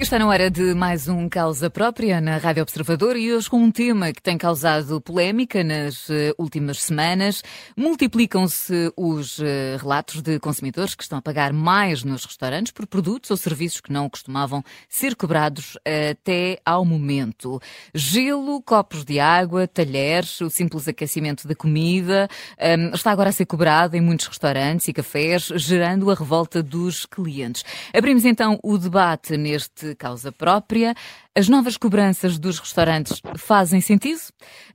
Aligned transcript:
Está 0.00 0.18
na 0.18 0.26
hora 0.26 0.50
de 0.50 0.72
mais 0.72 1.08
um 1.08 1.28
Causa 1.28 1.68
Própria 1.68 2.22
na 2.22 2.38
Rádio 2.38 2.62
Observador 2.62 3.18
e 3.18 3.34
hoje 3.34 3.50
com 3.50 3.58
um 3.58 3.70
tema 3.70 4.14
que 4.14 4.22
tem 4.22 4.38
causado 4.38 4.98
polémica 4.98 5.62
nas 5.62 6.08
uh, 6.08 6.34
últimas 6.38 6.80
semanas. 6.80 7.42
Multiplicam-se 7.76 8.90
os 8.96 9.38
uh, 9.38 9.44
relatos 9.78 10.22
de 10.22 10.40
consumidores 10.40 10.94
que 10.94 11.02
estão 11.02 11.18
a 11.18 11.22
pagar 11.22 11.52
mais 11.52 12.02
nos 12.02 12.24
restaurantes 12.24 12.72
por 12.72 12.86
produtos 12.86 13.30
ou 13.30 13.36
serviços 13.36 13.82
que 13.82 13.92
não 13.92 14.08
costumavam 14.08 14.64
ser 14.88 15.14
cobrados 15.14 15.76
até 15.84 16.58
ao 16.64 16.82
momento. 16.82 17.60
Gelo, 17.94 18.62
copos 18.62 19.04
de 19.04 19.20
água, 19.20 19.68
talheres, 19.68 20.40
o 20.40 20.48
simples 20.48 20.88
aquecimento 20.88 21.46
da 21.46 21.54
comida 21.54 22.26
um, 22.58 22.94
está 22.94 23.10
agora 23.10 23.28
a 23.28 23.32
ser 23.32 23.44
cobrado 23.44 23.98
em 23.98 24.00
muitos 24.00 24.28
restaurantes 24.28 24.88
e 24.88 24.94
cafés, 24.94 25.52
gerando 25.56 26.10
a 26.10 26.14
revolta 26.14 26.62
dos 26.62 27.04
clientes. 27.04 27.62
Abrimos 27.94 28.24
então 28.24 28.58
o 28.62 28.78
debate 28.78 29.36
neste 29.36 29.89
causa 29.94 30.32
própria. 30.32 30.94
As 31.32 31.48
novas 31.48 31.76
cobranças 31.76 32.40
dos 32.40 32.58
restaurantes 32.58 33.22
fazem 33.36 33.80
sentido? 33.80 34.20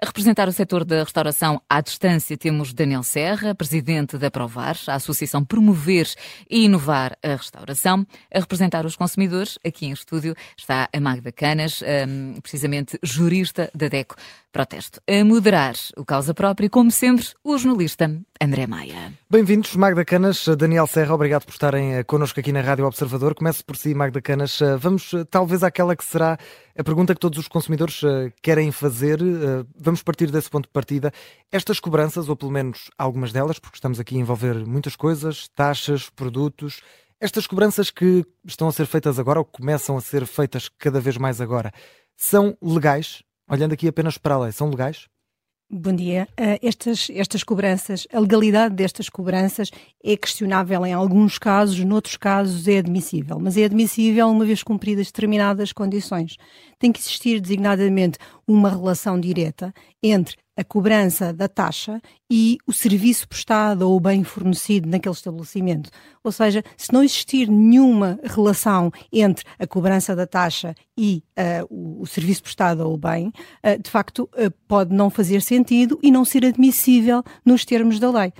A 0.01 0.05
representar 0.05 0.47
o 0.47 0.53
setor 0.53 0.85
da 0.85 1.03
restauração 1.03 1.61
à 1.69 1.81
distância 1.81 2.37
temos 2.37 2.73
Daniel 2.73 3.03
Serra, 3.03 3.53
presidente 3.53 4.17
da 4.17 4.31
Provar, 4.31 4.77
a 4.87 4.95
associação 4.95 5.43
Promover 5.43 6.07
e 6.49 6.63
Inovar 6.63 7.17
a 7.21 7.35
Restauração. 7.35 8.07
A 8.33 8.39
representar 8.39 8.85
os 8.85 8.95
consumidores, 8.95 9.59
aqui 9.67 9.87
em 9.87 9.91
estúdio, 9.91 10.33
está 10.57 10.87
a 10.93 10.99
Magda 11.01 11.29
Canas, 11.29 11.83
hum, 12.07 12.39
precisamente 12.41 12.97
jurista 13.03 13.69
da 13.75 13.89
DECO 13.89 14.15
Protesto. 14.53 15.01
A 15.05 15.25
moderar 15.25 15.75
o 15.97 16.05
causa 16.05 16.33
própria, 16.33 16.69
como 16.69 16.89
sempre, 16.89 17.25
o 17.43 17.57
jornalista 17.57 18.09
André 18.41 18.65
Maia. 18.65 19.11
Bem-vindos, 19.29 19.75
Magda 19.75 20.05
Canas, 20.05 20.47
Daniel 20.57 20.87
Serra, 20.87 21.13
obrigado 21.13 21.43
por 21.43 21.51
estarem 21.51 21.95
eh, 21.95 22.03
connosco 22.05 22.39
aqui 22.39 22.53
na 22.53 22.61
Rádio 22.61 22.85
Observador. 22.85 23.35
Começo 23.35 23.65
por 23.65 23.75
si, 23.75 23.93
Magda 23.93 24.21
Canas. 24.21 24.61
Eh, 24.61 24.77
vamos 24.77 25.13
eh, 25.13 25.25
talvez 25.25 25.61
àquela 25.61 25.93
que 25.93 26.05
será 26.05 26.37
a 26.77 26.83
pergunta 26.83 27.13
que 27.13 27.19
todos 27.19 27.39
os 27.39 27.47
consumidores 27.47 28.01
uh, 28.03 28.31
querem 28.41 28.71
fazer, 28.71 29.21
uh, 29.21 29.67
vamos 29.77 30.03
partir 30.03 30.29
desse 30.29 30.49
ponto 30.49 30.65
de 30.65 30.71
partida. 30.73 31.11
Estas 31.51 31.79
cobranças, 31.79 32.27
ou 32.27 32.35
pelo 32.35 32.51
menos 32.51 32.89
algumas 32.97 33.31
delas, 33.31 33.59
porque 33.59 33.77
estamos 33.77 33.99
aqui 33.99 34.15
a 34.15 34.19
envolver 34.19 34.65
muitas 34.65 34.95
coisas, 34.95 35.47
taxas, 35.49 36.09
produtos, 36.09 36.81
estas 37.19 37.47
cobranças 37.47 37.89
que 37.89 38.25
estão 38.45 38.67
a 38.67 38.71
ser 38.71 38.85
feitas 38.85 39.17
agora, 39.17 39.39
ou 39.39 39.45
começam 39.45 39.97
a 39.97 40.01
ser 40.01 40.25
feitas 40.25 40.69
cada 40.69 40.99
vez 40.99 41.17
mais 41.17 41.39
agora, 41.39 41.71
são 42.17 42.57
legais? 42.61 43.23
Olhando 43.49 43.73
aqui 43.73 43.87
apenas 43.87 44.17
para 44.17 44.35
a 44.35 44.39
lei, 44.39 44.51
são 44.51 44.69
legais? 44.69 45.07
Bom 45.67 45.93
dia. 45.95 46.27
Uh, 46.39 46.59
estas, 46.61 47.07
estas 47.09 47.43
cobranças, 47.43 48.07
a 48.13 48.19
legalidade 48.19 48.75
destas 48.75 49.09
cobranças 49.09 49.71
é 50.03 50.15
questionável 50.15 50.85
em 50.85 50.93
alguns 50.93 51.39
casos, 51.39 51.83
noutros 51.83 52.17
casos 52.17 52.67
é 52.67 52.77
admissível, 52.77 53.39
mas 53.39 53.57
é 53.57 53.65
admissível 53.65 54.27
uma 54.27 54.45
vez 54.45 54.61
cumpridas 54.61 55.07
determinadas 55.07 55.73
condições. 55.73 56.37
Tem 56.77 56.91
que 56.91 56.99
existir 56.99 57.41
designadamente 57.41 58.19
uma 58.47 58.69
relação 58.69 59.19
direta 59.19 59.73
entre 60.03 60.37
a 60.57 60.63
cobrança 60.63 61.33
da 61.33 61.47
taxa 61.47 62.01
e 62.31 62.57
o 62.65 62.73
serviço 62.73 63.27
prestado 63.27 63.83
ou 63.83 63.97
o 63.97 63.99
bem 63.99 64.23
fornecido 64.23 64.87
naquele 64.89 65.13
estabelecimento. 65.13 65.89
Ou 66.23 66.31
seja, 66.31 66.63
se 66.77 66.93
não 66.93 67.03
existir 67.03 67.49
nenhuma 67.49 68.19
relação 68.23 68.91
entre 69.11 69.45
a 69.59 69.67
cobrança 69.67 70.15
da 70.15 70.25
taxa 70.25 70.73
e 70.97 71.23
uh, 71.37 71.65
o, 71.69 72.01
o, 72.01 72.07
serviço 72.07 72.41
prestado 72.41 72.81
ou 72.81 72.93
o 72.93 72.97
bem, 72.97 73.27
uh, 73.27 73.81
de 73.81 73.89
facto 73.89 74.29
uh, 74.33 74.51
pode 74.67 74.93
não 74.93 75.09
fazer 75.09 75.41
sentido 75.41 75.99
e 76.01 76.09
não 76.09 76.23
ser 76.23 76.45
admissível 76.45 77.23
nos 77.45 77.65
termos 77.65 77.99
da 77.99 78.09
lei. 78.09 78.33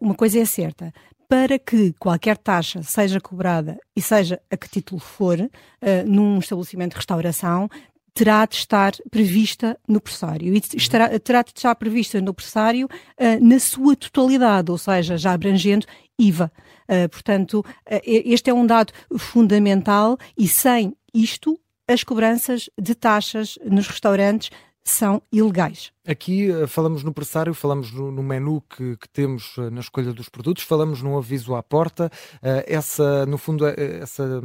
uma 0.00 0.14
coisa 0.14 0.40
é 0.40 0.44
certa, 0.44 0.92
para 1.30 1.60
que 1.60 1.92
qualquer 1.92 2.36
taxa 2.36 2.82
seja 2.82 3.20
cobrada 3.20 3.78
e 3.94 4.02
seja 4.02 4.42
a 4.50 4.56
que 4.56 4.68
título 4.68 5.00
for, 5.00 5.38
uh, 5.38 5.48
num 6.04 6.40
estabelecimento 6.40 6.90
de 6.90 6.96
restauração, 6.96 7.68
terá 8.14 8.44
de 8.46 8.56
estar 8.56 8.92
prevista 9.10 9.78
no 9.86 10.00
pressário 10.00 10.54
e 10.54 10.62
estará, 10.76 11.18
terá 11.18 11.42
de 11.42 11.50
estar 11.50 11.74
prevista 11.74 12.20
no 12.20 12.34
pressário 12.34 12.86
uh, 12.86 13.44
na 13.44 13.58
sua 13.58 13.96
totalidade, 13.96 14.70
ou 14.70 14.78
seja, 14.78 15.16
já 15.16 15.32
abrangendo 15.32 15.86
IVA. 16.18 16.50
Uh, 16.88 17.08
portanto, 17.08 17.60
uh, 17.60 18.00
este 18.04 18.50
é 18.50 18.54
um 18.54 18.66
dado 18.66 18.92
fundamental 19.18 20.18
e 20.36 20.48
sem 20.48 20.94
isto, 21.14 21.58
as 21.88 22.04
cobranças 22.04 22.68
de 22.80 22.94
taxas 22.94 23.58
nos 23.64 23.86
restaurantes 23.88 24.50
são 24.82 25.22
ilegais. 25.30 25.92
Aqui 26.06 26.48
falamos 26.66 27.04
no 27.04 27.12
pressário, 27.12 27.52
falamos 27.52 27.92
no, 27.92 28.10
no 28.10 28.22
menu 28.22 28.62
que, 28.62 28.96
que, 28.96 29.08
temos 29.08 29.54
na 29.70 29.80
escolha 29.80 30.12
dos 30.12 30.28
produtos, 30.28 30.64
falamos 30.64 31.02
no 31.02 31.18
aviso 31.18 31.54
à 31.54 31.62
porta, 31.62 32.10
essa, 32.66 33.26
no 33.26 33.36
fundo, 33.36 33.66
essa 33.66 34.40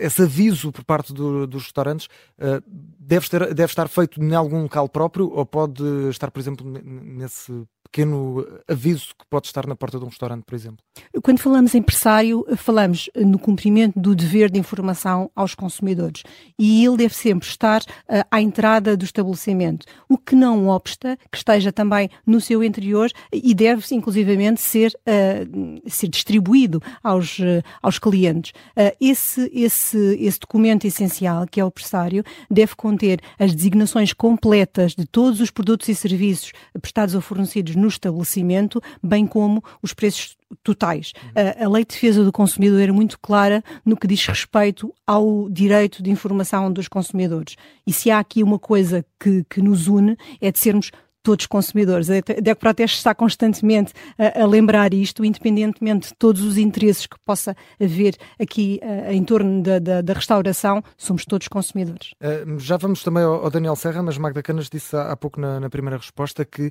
esse 0.00 0.22
aviso 0.22 0.72
por 0.72 0.84
parte 0.84 1.12
do, 1.12 1.46
dos 1.46 1.64
restaurantes 1.64 2.06
uh, 2.38 2.62
deve, 2.98 3.28
ter, 3.28 3.54
deve 3.54 3.70
estar 3.70 3.88
feito 3.88 4.22
em 4.22 4.34
algum 4.34 4.62
local 4.62 4.88
próprio 4.88 5.30
ou 5.30 5.44
pode 5.44 5.82
estar, 6.08 6.30
por 6.30 6.40
exemplo, 6.40 6.66
nesse 6.66 7.52
pequeno 7.92 8.46
aviso 8.66 9.08
que 9.08 9.26
pode 9.28 9.46
estar 9.46 9.66
na 9.66 9.76
porta 9.76 9.98
de 9.98 10.04
um 10.04 10.08
restaurante, 10.08 10.44
por 10.44 10.54
exemplo? 10.54 10.78
Quando 11.22 11.38
falamos 11.38 11.74
em 11.74 11.78
empresário, 11.78 12.46
falamos 12.56 13.10
no 13.14 13.38
cumprimento 13.38 14.00
do 14.00 14.14
dever 14.14 14.50
de 14.50 14.58
informação 14.58 15.30
aos 15.36 15.54
consumidores 15.54 16.22
e 16.58 16.84
ele 16.84 16.96
deve 16.96 17.14
sempre 17.14 17.46
estar 17.46 17.82
uh, 17.82 18.24
à 18.30 18.40
entrada 18.40 18.96
do 18.96 19.04
estabelecimento, 19.04 19.84
o 20.08 20.16
que 20.16 20.34
não 20.34 20.68
obsta 20.68 21.18
que 21.30 21.36
esteja 21.36 21.70
também 21.70 22.08
no 22.26 22.40
seu 22.40 22.64
interior 22.64 23.10
e 23.30 23.52
deve, 23.52 23.82
inclusivamente, 23.94 24.62
ser, 24.62 24.92
uh, 25.06 25.82
ser 25.86 26.08
distribuído 26.08 26.80
aos, 27.02 27.38
uh, 27.40 27.62
aos 27.82 27.98
clientes. 27.98 28.52
esse, 28.98 29.50
esse, 29.52 30.16
esse 30.18 30.40
documento 30.40 30.86
essencial, 30.86 31.46
que 31.46 31.60
é 31.60 31.64
o 31.64 31.70
pressário, 31.70 32.24
deve 32.50 32.74
conter 32.74 33.20
as 33.38 33.54
designações 33.54 34.14
completas 34.14 34.94
de 34.94 35.04
todos 35.04 35.40
os 35.40 35.50
produtos 35.50 35.88
e 35.88 35.94
serviços 35.94 36.52
prestados 36.80 37.14
ou 37.14 37.20
fornecidos 37.20 37.74
no 37.82 37.88
estabelecimento, 37.88 38.80
bem 39.02 39.26
como 39.26 39.62
os 39.82 39.92
preços 39.92 40.36
totais. 40.62 41.12
A, 41.34 41.64
a 41.64 41.68
lei 41.68 41.84
de 41.84 41.94
defesa 41.94 42.24
do 42.24 42.32
consumidor 42.32 42.80
era 42.80 42.92
muito 42.92 43.18
clara 43.18 43.62
no 43.84 43.96
que 43.96 44.06
diz 44.06 44.24
respeito 44.26 44.92
ao 45.06 45.48
direito 45.50 46.02
de 46.02 46.10
informação 46.10 46.72
dos 46.72 46.88
consumidores. 46.88 47.56
E 47.86 47.92
se 47.92 48.10
há 48.10 48.18
aqui 48.18 48.42
uma 48.42 48.58
coisa 48.58 49.04
que, 49.18 49.44
que 49.48 49.60
nos 49.60 49.88
une, 49.88 50.16
é 50.40 50.50
de 50.50 50.58
sermos 50.58 50.90
todos 51.22 51.44
os 51.44 51.46
consumidores. 51.46 52.10
A 52.10 52.14
DEC 52.14 52.58
Proteste 52.58 52.98
está 52.98 53.14
constantemente 53.14 53.92
a, 54.18 54.42
a, 54.42 54.46
lembrar 54.46 54.92
isto, 54.92 55.24
independentemente 55.24 56.08
de 56.08 56.14
todos 56.14 56.42
os 56.42 56.58
interesses 56.58 57.06
que 57.06 57.16
possa 57.24 57.56
haver 57.80 58.16
aqui 58.40 58.80
uh, 58.82 59.12
em 59.12 59.22
torno 59.24 59.62
da, 59.62 59.78
da, 59.78 60.02
da, 60.02 60.12
restauração, 60.12 60.82
somos 60.96 61.24
todos 61.24 61.48
consumidores. 61.48 62.12
Uh, 62.20 62.58
já 62.58 62.76
vamos 62.76 63.02
também 63.02 63.22
ao, 63.22 63.44
ao, 63.44 63.50
Daniel 63.50 63.76
Serra, 63.76 64.02
mas 64.02 64.18
Magda 64.18 64.42
Canas 64.42 64.68
disse 64.68 64.96
há, 64.96 65.12
há 65.12 65.16
pouco 65.16 65.40
na, 65.40 65.60
na, 65.60 65.70
primeira 65.70 65.96
resposta 65.96 66.44
que 66.44 66.66
uh, 66.66 66.70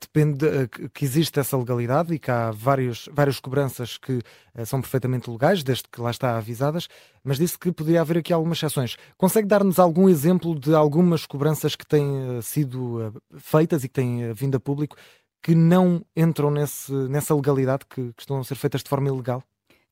depende, 0.00 0.46
que 0.94 1.04
existe 1.04 1.38
essa 1.38 1.56
legalidade 1.56 2.14
e 2.14 2.18
que 2.18 2.30
há 2.30 2.50
vários, 2.50 3.08
várias 3.12 3.38
cobranças 3.38 3.98
que 3.98 4.20
são 4.64 4.80
perfeitamente 4.80 5.30
legais, 5.30 5.62
desde 5.62 5.84
que 5.90 6.00
lá 6.00 6.10
está 6.10 6.36
avisadas, 6.36 6.88
mas 7.22 7.38
disse 7.38 7.56
que 7.56 7.70
poderia 7.70 8.00
haver 8.00 8.18
aqui 8.18 8.32
algumas 8.32 8.58
exceções. 8.58 8.96
Consegue 9.16 9.46
dar-nos 9.46 9.78
algum 9.78 10.08
exemplo 10.08 10.58
de 10.58 10.74
algumas 10.74 11.24
cobranças 11.24 11.76
que 11.76 11.86
têm 11.86 12.42
sido 12.42 13.12
feitas 13.38 13.84
e 13.84 13.88
têm 13.90 14.24
eh, 14.24 14.32
vindo 14.34 14.56
a 14.56 14.60
público 14.60 14.96
que 15.42 15.54
não 15.54 16.04
entram 16.14 16.50
nesse, 16.50 16.92
nessa 17.08 17.34
legalidade, 17.34 17.86
que, 17.86 18.12
que 18.12 18.22
estão 18.22 18.38
a 18.38 18.44
ser 18.44 18.56
feitas 18.56 18.82
de 18.82 18.88
forma 18.88 19.08
ilegal? 19.08 19.42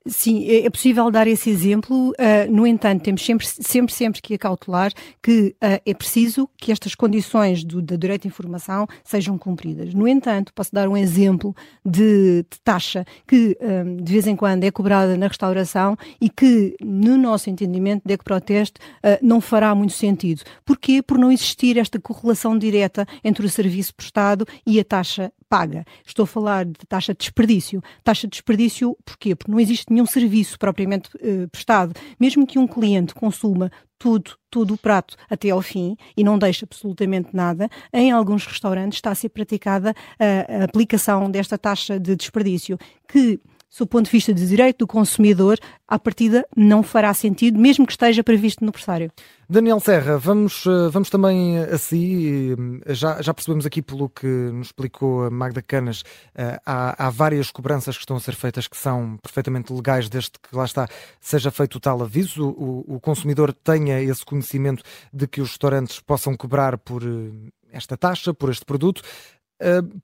Sim, 0.06 0.48
é, 0.48 0.64
é 0.64 0.70
possível 0.70 1.10
dar 1.10 1.26
esse 1.26 1.50
exemplo. 1.50 2.10
Uh, 2.10 2.50
no 2.50 2.66
entanto, 2.66 3.02
temos 3.02 3.24
sempre, 3.24 3.46
sempre, 3.46 3.92
sempre 3.92 4.22
que 4.22 4.34
acautelar 4.34 4.92
que 5.22 5.54
uh, 5.62 5.80
é 5.84 5.94
preciso 5.94 6.48
que 6.56 6.72
estas 6.72 6.94
condições 6.94 7.62
do, 7.64 7.82
do, 7.82 7.98
direito 7.98 8.22
de 8.22 8.28
informação 8.28 8.86
sejam 9.04 9.36
cumpridas. 9.36 9.92
No 9.92 10.08
entanto, 10.08 10.52
posso 10.54 10.72
dar 10.72 10.88
um 10.88 10.96
exemplo 10.96 11.54
de, 11.84 12.44
de 12.50 12.60
taxa 12.64 13.04
que 13.26 13.56
um, 13.60 13.96
de 13.96 14.12
vez 14.12 14.26
em 14.26 14.36
quando 14.36 14.64
é 14.64 14.70
cobrada 14.70 15.16
na 15.16 15.26
restauração 15.26 15.96
e 16.20 16.30
que, 16.30 16.74
no 16.82 17.18
nosso 17.18 17.50
entendimento 17.50 18.02
de 18.06 18.14
Ecoproteste, 18.14 18.80
uh, 19.04 19.18
não 19.20 19.40
fará 19.40 19.74
muito 19.74 19.92
sentido. 19.92 20.42
Porquê? 20.64 21.02
Por 21.02 21.18
não 21.18 21.30
existir 21.30 21.76
esta 21.76 22.00
correlação 22.00 22.56
direta 22.56 23.06
entre 23.22 23.44
o 23.44 23.50
serviço 23.50 23.94
prestado 23.94 24.46
e 24.66 24.80
a 24.80 24.84
taxa 24.84 25.32
paga. 25.48 25.84
Estou 26.06 26.24
a 26.24 26.26
falar 26.26 26.64
de 26.64 26.86
taxa 26.88 27.12
de 27.12 27.18
desperdício. 27.18 27.82
Taxa 28.04 28.26
de 28.26 28.32
desperdício 28.32 28.96
porquê? 29.04 29.34
Porque 29.34 29.50
não 29.50 29.60
existe 29.60 29.92
nenhum 29.92 30.06
serviço 30.06 30.58
propriamente 30.58 31.10
uh, 31.16 31.48
prestado. 31.50 31.92
Mesmo 32.18 32.46
que 32.46 32.58
um 32.58 32.66
cliente 32.66 33.14
consuma 33.14 33.70
tudo, 33.98 34.36
tudo 34.50 34.74
o 34.74 34.78
prato 34.78 35.16
até 35.28 35.50
ao 35.50 35.60
fim 35.60 35.96
e 36.16 36.22
não 36.22 36.38
deixa 36.38 36.64
absolutamente 36.64 37.30
nada, 37.34 37.68
em 37.92 38.12
alguns 38.12 38.46
restaurantes 38.46 38.98
está 38.98 39.10
a 39.10 39.14
ser 39.14 39.28
praticada 39.30 39.94
a, 40.18 40.60
a 40.60 40.64
aplicação 40.64 41.30
desta 41.30 41.58
taxa 41.58 41.98
de 41.98 42.14
desperdício, 42.14 42.78
que 43.08 43.40
do 43.76 43.86
ponto 43.86 44.06
de 44.06 44.10
vista 44.10 44.32
de 44.32 44.46
direito 44.46 44.78
do 44.78 44.86
consumidor, 44.86 45.58
à 45.86 45.98
partida 45.98 46.46
não 46.56 46.82
fará 46.82 47.12
sentido, 47.12 47.58
mesmo 47.58 47.86
que 47.86 47.92
esteja 47.92 48.24
previsto 48.24 48.64
no 48.64 48.72
pressário. 48.72 49.10
Daniel 49.48 49.80
Serra, 49.80 50.18
vamos, 50.18 50.66
eh, 50.66 50.88
vamos 50.90 51.08
também 51.08 51.58
a 51.58 51.78
si. 51.78 52.54
Já, 52.88 53.22
já 53.22 53.32
percebemos 53.32 53.64
aqui 53.64 53.80
pelo 53.80 54.08
que 54.08 54.26
nos 54.26 54.68
explicou 54.68 55.24
a 55.24 55.30
Magda 55.30 55.62
Canas, 55.62 56.02
eh, 56.34 56.60
há, 56.66 57.06
há 57.06 57.10
várias 57.10 57.50
cobranças 57.50 57.96
que 57.96 58.02
estão 58.02 58.16
a 58.16 58.20
ser 58.20 58.34
feitas 58.34 58.68
que 58.68 58.76
são 58.76 59.16
perfeitamente 59.22 59.72
legais, 59.72 60.08
desde 60.08 60.32
que 60.32 60.54
lá 60.54 60.64
está, 60.64 60.88
seja 61.20 61.50
feito 61.50 61.76
o 61.76 61.80
tal 61.80 62.02
aviso, 62.02 62.48
o, 62.48 62.96
o 62.96 63.00
consumidor 63.00 63.52
tenha 63.52 64.00
esse 64.02 64.24
conhecimento 64.24 64.82
de 65.12 65.26
que 65.26 65.40
os 65.40 65.50
restaurantes 65.50 66.00
possam 66.00 66.36
cobrar 66.36 66.76
por 66.76 67.02
eh, 67.02 67.50
esta 67.72 67.96
taxa, 67.96 68.34
por 68.34 68.50
este 68.50 68.64
produto. 68.64 69.02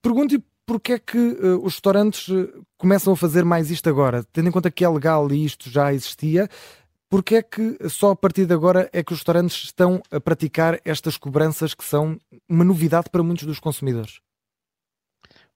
Pergunto-lhe 0.02 0.42
porque 0.66 0.94
é 0.94 0.98
que 0.98 1.18
uh, 1.18 1.64
os 1.64 1.74
restaurantes 1.74 2.26
começam 2.78 3.12
a 3.12 3.16
fazer 3.16 3.44
mais 3.44 3.70
isto 3.70 3.88
agora? 3.88 4.24
Tendo 4.32 4.48
em 4.48 4.52
conta 4.52 4.70
que 4.70 4.84
é 4.84 4.88
legal 4.88 5.30
e 5.30 5.44
isto 5.44 5.70
já 5.70 5.92
existia, 5.92 6.48
porque 7.08 7.36
é 7.36 7.42
que 7.42 7.78
só 7.88 8.10
a 8.10 8.16
partir 8.16 8.46
de 8.46 8.54
agora 8.54 8.88
é 8.92 9.02
que 9.02 9.12
os 9.12 9.18
restaurantes 9.18 9.64
estão 9.64 10.02
a 10.10 10.20
praticar 10.20 10.80
estas 10.84 11.16
cobranças 11.16 11.74
que 11.74 11.84
são 11.84 12.18
uma 12.48 12.64
novidade 12.64 13.08
para 13.10 13.22
muitos 13.22 13.44
dos 13.44 13.60
consumidores? 13.60 14.20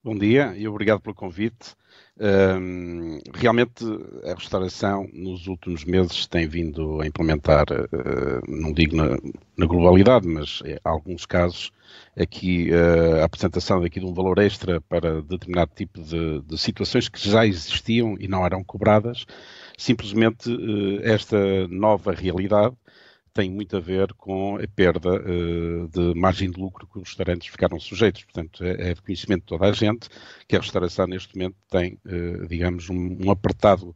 Bom 0.08 0.16
dia 0.16 0.54
e 0.56 0.66
obrigado 0.66 1.00
pelo 1.00 1.14
convite. 1.14 1.76
Um, 2.18 3.18
realmente 3.34 3.84
a 4.24 4.32
restauração 4.32 5.06
nos 5.12 5.46
últimos 5.46 5.84
meses 5.84 6.26
tem 6.26 6.48
vindo 6.48 7.02
a 7.02 7.06
implementar, 7.06 7.66
uh, 7.70 8.40
não 8.50 8.72
digo 8.72 8.96
na, 8.96 9.18
na, 9.54 9.66
globalidade, 9.66 10.26
mas 10.26 10.62
em 10.64 10.78
alguns 10.82 11.26
casos 11.26 11.70
aqui 12.18 12.70
uh, 12.70 13.20
a 13.20 13.24
apresentação 13.24 13.82
daqui 13.82 14.00
de 14.00 14.06
um 14.06 14.14
valor 14.14 14.38
extra 14.38 14.80
para 14.80 15.20
determinado 15.20 15.72
tipo 15.76 16.00
de, 16.00 16.40
de 16.40 16.56
situações 16.56 17.06
que 17.10 17.28
já 17.28 17.46
existiam 17.46 18.16
e 18.18 18.26
não 18.26 18.46
eram 18.46 18.64
cobradas 18.64 19.26
Simplesmente 19.78 20.50
eh, 20.50 21.12
esta 21.12 21.68
nova 21.68 22.12
realidade 22.12 22.74
tem 23.32 23.50
muito 23.50 23.76
a 23.76 23.80
ver 23.80 24.12
com 24.14 24.56
a 24.56 24.66
perda 24.68 25.10
uh, 25.10 25.88
de 25.88 26.14
margem 26.18 26.50
de 26.50 26.60
lucro 26.60 26.86
que 26.86 26.98
os 26.98 27.08
restaurantes 27.08 27.48
ficaram 27.48 27.78
sujeitos. 27.78 28.24
Portanto, 28.24 28.64
é, 28.64 28.90
é 28.90 28.94
de 28.94 29.02
conhecimento 29.02 29.40
de 29.40 29.46
toda 29.46 29.66
a 29.66 29.72
gente 29.72 30.08
que 30.46 30.56
a 30.56 30.60
restauração 30.60 31.06
neste 31.06 31.36
momento 31.36 31.56
tem, 31.70 31.98
uh, 32.06 32.46
digamos, 32.46 32.88
um, 32.88 33.18
um 33.24 33.30
apertado, 33.30 33.94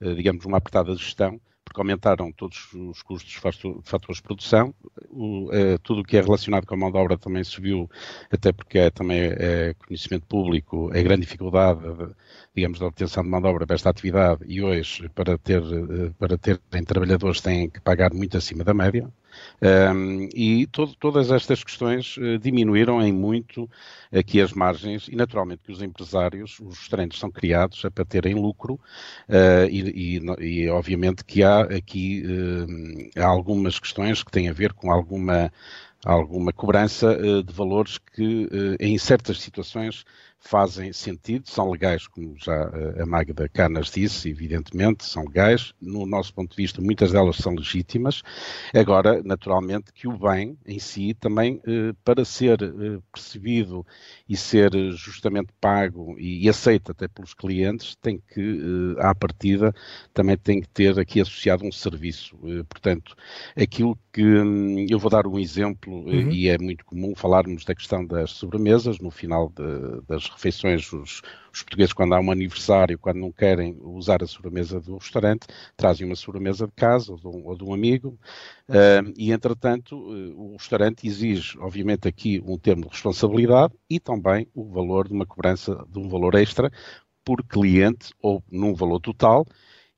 uh, 0.00 0.14
digamos, 0.14 0.44
uma 0.44 0.58
apertada 0.58 0.94
gestão 0.94 1.40
porque 1.70 1.80
aumentaram 1.80 2.32
todos 2.32 2.72
os 2.74 3.00
custos 3.00 3.30
de 3.30 3.38
fatores 3.38 4.16
de 4.16 4.22
produção, 4.22 4.74
o, 5.08 5.48
é, 5.52 5.78
tudo 5.78 6.00
o 6.00 6.04
que 6.04 6.16
é 6.16 6.20
relacionado 6.20 6.66
com 6.66 6.74
a 6.74 6.76
mão 6.76 6.90
de 6.90 6.98
obra 6.98 7.16
também 7.16 7.44
subiu, 7.44 7.88
até 8.28 8.52
porque 8.52 8.76
é, 8.76 8.90
também 8.90 9.20
é 9.20 9.72
conhecimento 9.74 10.26
público, 10.26 10.90
é 10.92 11.00
grande 11.00 11.22
dificuldade, 11.22 11.80
digamos, 12.52 12.80
da 12.80 12.86
obtenção 12.86 13.22
de 13.22 13.28
mão 13.28 13.40
de 13.40 13.46
obra 13.46 13.68
para 13.68 13.76
esta 13.76 13.88
atividade 13.88 14.44
e 14.48 14.60
hoje, 14.60 15.08
para 15.10 15.38
ter, 15.38 15.62
eh, 15.62 16.10
para 16.18 16.36
terem 16.36 16.84
trabalhadores, 16.84 17.40
têm 17.40 17.70
que 17.70 17.80
pagar 17.80 18.12
muito 18.12 18.36
acima 18.36 18.64
da 18.64 18.74
média. 18.74 19.08
Um, 19.62 20.28
e 20.34 20.66
todo, 20.68 20.94
todas 20.94 21.30
estas 21.30 21.62
questões 21.62 22.16
uh, 22.16 22.38
diminuíram 22.38 23.02
em 23.02 23.12
muito 23.12 23.68
aqui 24.10 24.40
as 24.40 24.52
margens 24.52 25.06
e 25.08 25.14
naturalmente 25.14 25.62
que 25.64 25.72
os 25.72 25.82
empresários, 25.82 26.58
os 26.60 26.78
restaurantes 26.78 27.18
são 27.18 27.30
criados 27.30 27.82
para 27.94 28.04
terem 28.04 28.34
lucro 28.34 28.74
uh, 29.28 29.68
e, 29.70 30.18
e, 30.18 30.62
e, 30.64 30.68
obviamente 30.70 31.24
que 31.24 31.42
há 31.42 31.60
aqui 31.60 32.22
uh, 32.24 33.22
algumas 33.22 33.78
questões 33.78 34.22
que 34.22 34.30
têm 34.30 34.48
a 34.48 34.52
ver 34.52 34.72
com 34.72 34.90
alguma 34.90 35.52
alguma 36.02 36.50
cobrança 36.50 37.14
de 37.44 37.52
valores 37.52 37.98
que 37.98 38.48
em 38.80 38.96
certas 38.96 39.38
situações 39.38 40.06
fazem 40.40 40.92
sentido, 40.92 41.48
são 41.48 41.70
legais, 41.70 42.08
como 42.08 42.34
já 42.38 42.54
eh, 42.54 43.02
a 43.02 43.06
Magda 43.06 43.48
Canas 43.48 43.90
disse, 43.90 44.30
evidentemente, 44.30 45.04
são 45.04 45.24
legais. 45.24 45.74
No 45.80 46.06
nosso 46.06 46.32
ponto 46.32 46.50
de 46.50 46.56
vista, 46.56 46.80
muitas 46.80 47.12
delas 47.12 47.36
são 47.36 47.54
legítimas. 47.54 48.22
Agora, 48.74 49.22
naturalmente, 49.22 49.92
que 49.92 50.08
o 50.08 50.18
bem 50.18 50.58
em 50.66 50.78
si 50.78 51.14
também, 51.14 51.60
eh, 51.66 51.92
para 52.02 52.24
ser 52.24 52.62
eh, 52.62 52.98
percebido 53.12 53.86
e 54.28 54.36
ser 54.36 54.72
justamente 54.92 55.52
pago 55.60 56.18
e 56.18 56.48
aceito 56.48 56.92
até 56.92 57.06
pelos 57.06 57.34
clientes, 57.34 57.94
tem 57.96 58.18
que, 58.18 58.96
à 58.98 59.14
partida, 59.14 59.74
também 60.14 60.36
tem 60.36 60.60
que 60.60 60.68
ter 60.68 60.98
aqui 60.98 61.20
associado 61.20 61.64
um 61.64 61.72
serviço. 61.72 62.36
Portanto, 62.68 63.14
aquilo 63.56 63.98
que 64.12 64.22
hum, 64.22 64.86
eu 64.88 64.98
vou 64.98 65.10
dar 65.10 65.26
um 65.26 65.38
exemplo, 65.38 65.92
uhum. 66.06 66.30
e 66.30 66.48
é 66.48 66.58
muito 66.58 66.84
comum 66.84 67.14
falarmos 67.14 67.64
da 67.64 67.74
questão 67.74 68.04
das 68.06 68.30
sobremesas 68.32 68.98
no 68.98 69.10
final 69.10 69.50
de, 69.50 70.00
das 70.08 70.29
refeições, 70.32 70.92
os, 70.92 71.22
os, 71.52 71.62
portugueses, 71.62 71.92
quando 71.92 72.14
há 72.14 72.20
um 72.20 72.30
aniversário, 72.30 72.98
quando 72.98 73.18
não 73.18 73.32
querem 73.32 73.76
usar 73.80 74.22
a 74.22 74.26
sobremesa 74.26 74.80
do 74.80 74.96
restaurante, 74.96 75.46
trazem 75.76 76.06
uma 76.06 76.16
sobremesa 76.16 76.66
de 76.66 76.72
casa 76.72 77.12
ou 77.12 77.18
de 77.18 77.26
um, 77.26 77.46
ou 77.46 77.56
de 77.56 77.64
um 77.64 77.74
amigo, 77.74 78.18
uh, 78.68 79.12
e 79.16 79.32
entretanto 79.32 79.96
uh, 79.96 80.52
o 80.52 80.56
restaurante 80.56 81.06
exige, 81.06 81.58
obviamente, 81.58 82.08
aqui 82.08 82.42
um 82.44 82.58
termo 82.58 82.82
de 82.82 82.88
responsabilidade 82.88 83.74
e 83.88 83.98
também 83.98 84.46
o 84.54 84.64
valor 84.70 85.08
de 85.08 85.14
uma 85.14 85.26
cobrança 85.26 85.84
de 85.88 85.98
um 85.98 86.08
valor 86.08 86.34
extra 86.34 86.70
por 87.24 87.44
cliente 87.44 88.12
ou 88.22 88.42
num 88.50 88.74
valor 88.74 89.00
total 89.00 89.46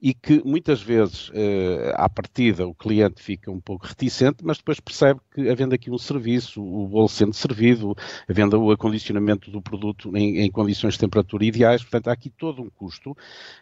e 0.02 0.12
que 0.12 0.42
muitas 0.44 0.82
vezes, 0.82 1.30
eh, 1.32 1.92
à 1.94 2.08
partida, 2.08 2.66
o 2.66 2.74
cliente 2.74 3.22
fica 3.22 3.52
um 3.52 3.60
pouco 3.60 3.86
reticente, 3.86 4.38
mas 4.42 4.58
depois 4.58 4.80
percebe 4.80 5.20
que, 5.32 5.48
havendo 5.48 5.76
aqui 5.76 5.92
um 5.92 5.96
serviço, 5.96 6.60
o 6.60 6.88
bolo 6.88 7.08
sendo 7.08 7.32
servido, 7.32 7.94
havendo 8.28 8.60
o 8.60 8.72
acondicionamento 8.72 9.48
do 9.48 9.62
produto 9.62 10.14
em, 10.16 10.40
em 10.40 10.50
condições 10.50 10.94
de 10.94 11.00
temperatura 11.00 11.44
ideais, 11.44 11.82
portanto, 11.82 12.08
há 12.08 12.12
aqui 12.12 12.30
todo 12.30 12.60
um 12.60 12.68
custo 12.68 13.16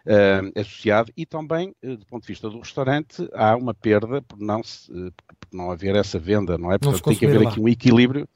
eh, 0.07 0.41
associado 0.57 1.13
e 1.15 1.27
também, 1.27 1.75
eh, 1.83 1.97
do 1.97 2.07
ponto 2.07 2.23
de 2.23 2.29
vista 2.29 2.49
do 2.49 2.59
restaurante, 2.59 3.29
há 3.35 3.55
uma 3.55 3.75
perda 3.75 4.23
por 4.23 4.39
não, 4.39 4.63
se, 4.63 4.91
por 4.91 5.37
não 5.53 5.71
haver 5.71 5.95
essa 5.95 6.19
venda, 6.19 6.57
não 6.57 6.73
é? 6.73 6.79
Portanto, 6.79 7.05
não 7.05 7.13
tem 7.13 7.19
que 7.19 7.27
haver 7.27 7.43
lá. 7.43 7.51
aqui 7.51 7.61
um 7.61 7.69
equilíbrio 7.69 8.27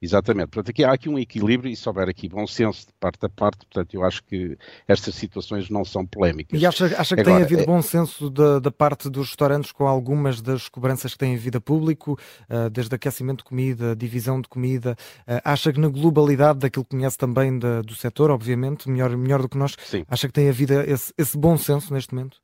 Exatamente. 0.00 0.48
Portanto, 0.48 0.70
aqui, 0.70 0.84
há 0.84 0.92
aqui 0.92 1.08
um 1.08 1.18
equilíbrio 1.18 1.70
e 1.70 1.76
se 1.76 1.88
houver 1.88 2.08
aqui 2.08 2.28
bom 2.28 2.46
senso 2.46 2.86
de 2.86 2.92
parte 2.98 3.24
a 3.24 3.28
parte, 3.28 3.66
portanto, 3.66 3.94
eu 3.94 4.04
acho 4.04 4.22
que 4.24 4.56
estas 4.88 5.14
situações 5.14 5.70
não 5.70 5.84
são 5.84 6.04
polémicas. 6.04 6.60
E 6.60 6.66
acha, 6.66 6.86
acha 6.86 7.14
que 7.14 7.20
Agora, 7.20 7.36
tem 7.36 7.44
havido 7.44 7.62
é... 7.62 7.66
bom 7.66 7.80
senso 7.80 8.28
da, 8.28 8.58
da, 8.58 8.70
parte 8.70 9.08
dos 9.08 9.28
restaurantes 9.28 9.70
com 9.70 9.86
algumas 9.86 10.40
das 10.40 10.68
cobranças 10.68 11.12
que 11.12 11.18
têm 11.18 11.34
havido 11.34 11.58
a 11.58 11.60
público, 11.60 12.18
uh, 12.48 12.68
desde 12.70 12.94
aquecimento 12.94 13.38
de 13.38 13.44
comida, 13.44 13.94
divisão 13.94 14.40
de 14.40 14.48
comida? 14.48 14.96
Uh, 15.20 15.40
acha 15.44 15.72
que 15.72 15.80
na 15.80 15.88
globalidade 15.88 16.58
daquilo 16.58 16.84
que 16.84 16.96
conhece 16.96 17.16
também 17.16 17.58
da, 17.58 17.82
do 17.82 17.94
setor, 17.94 18.30
obviamente, 18.30 18.88
melhor, 18.88 19.16
melhor 19.16 19.42
do 19.42 19.48
que 19.48 19.56
nós, 19.56 19.76
Sim. 19.84 20.04
acha 20.08 20.26
que 20.26 20.32
tem 20.32 20.48
havido 20.48 20.74
esse, 20.80 21.12
esse 21.16 21.38
bom 21.38 21.56
senso 21.56 21.92
neste 21.94 22.14
momento? 22.14 22.38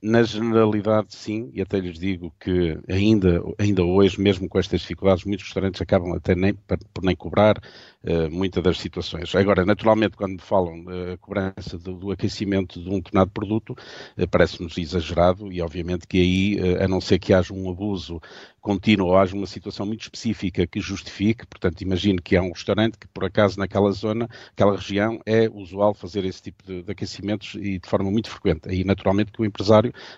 Na 0.00 0.22
generalidade, 0.22 1.12
sim, 1.12 1.50
e 1.52 1.60
até 1.60 1.80
lhes 1.80 1.98
digo 1.98 2.32
que 2.38 2.78
ainda, 2.88 3.42
ainda 3.58 3.82
hoje, 3.82 4.20
mesmo 4.20 4.48
com 4.48 4.56
estas 4.56 4.82
dificuldades, 4.82 5.24
muitos 5.24 5.44
restaurantes 5.44 5.82
acabam 5.82 6.14
até 6.14 6.36
nem, 6.36 6.54
por 6.54 7.02
nem 7.02 7.16
cobrar 7.16 7.58
uh, 7.58 8.30
muitas 8.30 8.62
das 8.62 8.78
situações. 8.78 9.34
Agora, 9.34 9.64
naturalmente, 9.64 10.16
quando 10.16 10.40
falam 10.40 10.84
da 10.84 11.16
cobrança 11.18 11.76
do, 11.76 11.94
do, 11.94 12.12
aquecimento 12.12 12.80
de 12.80 12.88
um 12.88 12.98
determinado 12.98 13.32
produto, 13.32 13.70
uh, 13.70 14.28
parece-nos 14.30 14.78
exagerado 14.78 15.52
e, 15.52 15.60
obviamente, 15.60 16.06
que 16.06 16.18
aí, 16.18 16.60
uh, 16.60 16.84
a 16.84 16.86
não 16.86 17.00
ser 17.00 17.18
que 17.18 17.34
haja 17.34 17.52
um 17.52 17.68
abuso 17.68 18.20
contínuo 18.60 19.08
ou 19.08 19.18
haja 19.18 19.34
uma 19.34 19.48
situação 19.48 19.84
muito 19.84 20.02
específica 20.02 20.64
que 20.64 20.80
justifique, 20.80 21.44
portanto, 21.44 21.80
imagino 21.80 22.22
que 22.22 22.36
há 22.36 22.42
um 22.42 22.52
restaurante 22.52 22.96
que, 22.96 23.08
por 23.08 23.24
acaso, 23.24 23.58
naquela 23.58 23.90
zona, 23.90 24.28
aquela 24.52 24.76
região, 24.76 25.20
é 25.26 25.50
usual 25.52 25.92
fazer 25.92 26.24
esse 26.24 26.40
tipo 26.40 26.62
de, 26.64 26.84
de 26.84 26.92
aquecimentos 26.92 27.56
e 27.56 27.80
de 27.80 27.88
forma 27.88 28.08
muito 28.12 28.30
frequente. 28.30 28.68
Aí, 28.68 28.84
naturalmente, 28.84 29.32
que 29.32 29.42
o 29.42 29.44
empresário 29.44 29.71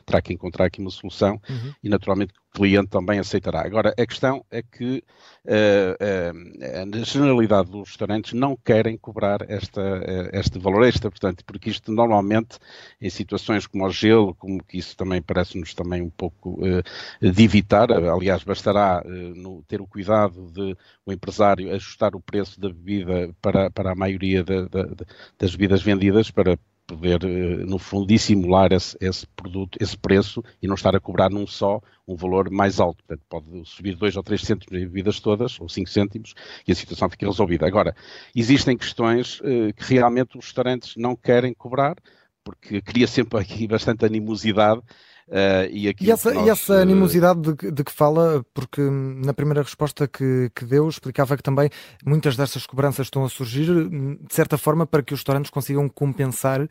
terá 0.05 0.23
que 0.23 0.33
encontrar 0.33 0.67
aqui 0.67 0.81
uma 0.81 0.91
solução 0.91 1.41
uhum. 1.49 1.73
e, 1.83 1.89
naturalmente, 1.89 2.33
cliente 2.55 2.87
também 2.87 3.19
aceitará. 3.19 3.67
Agora, 3.67 3.93
a 3.99 4.07
questão 4.07 4.45
é 4.49 4.63
que 4.63 5.03
uh, 5.45 6.95
uh, 6.95 7.01
a 7.01 7.05
generalidade 7.05 7.69
dos 7.69 7.89
restaurantes 7.89 8.33
não 8.33 8.57
querem 8.57 8.97
cobrar 8.97 9.45
esta, 9.49 9.81
uh, 9.81 10.29
este 10.33 10.59
valor 10.61 10.85
extra, 10.85 11.11
portanto, 11.11 11.45
porque 11.45 11.69
isto 11.69 11.91
normalmente, 11.91 12.59
em 13.01 13.11
situações 13.11 13.67
como 13.67 13.85
o 13.85 13.91
gelo, 13.91 14.35
como 14.37 14.63
que 14.63 14.79
isso 14.79 14.97
também 14.97 15.21
parece-nos 15.21 15.75
também 15.75 16.01
um 16.01 16.11
pouco 16.11 16.61
de 17.21 17.43
evitar, 17.43 17.91
aliás, 17.91 18.45
bastará 18.45 19.03
no, 19.05 19.63
ter 19.65 19.81
o 19.81 19.87
cuidado 19.87 20.51
de 20.53 20.77
o 21.05 21.13
empresário 21.13 21.75
ajustar 21.75 22.15
o 22.15 22.21
preço 22.21 22.61
da 22.61 22.69
bebida 22.69 23.35
para, 23.43 23.71
para 23.71 23.93
a 23.93 23.95
maioria 23.95 24.45
de, 24.45 24.69
de, 24.69 24.95
de, 24.95 25.07
das 25.39 25.51
bebidas 25.51 25.83
vendidas 25.83 26.31
para 26.31 26.57
poder, 26.87 27.25
eh, 27.25 27.65
no 27.65 27.79
fundo, 27.79 28.07
dissimular 28.07 28.73
esse, 28.73 28.97
esse, 29.01 29.27
produto, 29.29 29.79
esse 29.81 29.97
preço 29.97 30.43
e 30.63 30.67
não 30.67 30.75
estar 30.75 30.95
a 30.95 31.01
cobrar 31.01 31.31
num 31.31 31.47
só 31.47 31.81
um 32.07 32.15
valor 32.17 32.51
mais 32.51 32.81
alto. 32.81 33.03
Portanto, 33.05 33.25
pode 33.29 33.69
subir 33.69 33.97
2 33.97 34.17
ou 34.17 34.23
3 34.23 34.41
cêntimos 34.41 34.81
em 34.81 34.87
bebidas 34.87 35.21
todas, 35.21 35.59
ou 35.61 35.69
5 35.69 35.89
cêntimos, 35.89 36.35
e 36.67 36.73
a 36.73 36.75
situação 36.75 37.09
fica 37.09 37.27
resolvida. 37.27 37.67
Agora, 37.67 37.95
existem 38.35 38.77
questões 38.77 39.41
uh, 39.41 39.73
que 39.75 39.95
realmente 39.95 40.37
os 40.37 40.45
restaurantes 40.45 40.95
não 40.97 41.17
querem 41.17 41.55
cobrar, 41.55 41.97
porque 42.43 42.83
cria 42.83 43.07
sempre 43.07 43.41
aqui 43.41 43.67
bastante 43.67 44.05
animosidade 44.05 44.83
Uh, 45.29 45.65
e, 45.71 45.95
e, 46.01 46.11
essa, 46.11 46.35
nós, 46.35 46.47
e, 46.47 46.51
essa, 46.51 46.75
animosidade 46.75 47.41
de, 47.41 47.71
de, 47.71 47.85
que 47.85 47.93
fala, 47.93 48.45
porque 48.53 48.83
na 48.83 49.33
primeira 49.33 49.63
resposta 49.63 50.07
que, 50.07 50.51
que, 50.55 50.67
deu 50.67 50.87
explicava 50.87 51.35
que 51.35 51.43
também 51.43 51.71
muitas 52.05 52.37
destas 52.37 52.67
cobranças 52.67 53.07
estão 53.07 53.25
a 53.25 53.29
surgir 53.31 53.67
de 53.89 54.35
certa 54.35 54.59
forma 54.59 54.87
para 54.87 55.03
que 55.03 55.15
os 55.15 55.21
restaurantes 55.21 55.51
consigam 55.51 55.89
compensar 55.89 56.61
uh, 56.63 56.69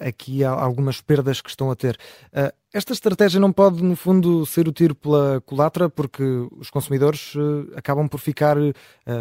aqui 0.00 0.44
algumas 0.44 1.00
perdas 1.00 1.40
que 1.40 1.50
estão 1.50 1.72
a 1.72 1.76
ter. 1.76 1.98
Uh, 2.32 2.52
esta 2.72 2.92
estratégia 2.92 3.40
não 3.40 3.50
pode, 3.50 3.82
no 3.82 3.96
fundo, 3.96 4.46
ser 4.46 4.68
o 4.68 4.72
tiro 4.72 4.94
pela 4.94 5.40
culatra, 5.40 5.88
porque 5.88 6.22
os 6.52 6.70
consumidores 6.70 7.32
acabam 7.74 8.06
por 8.06 8.20
ficar 8.20 8.58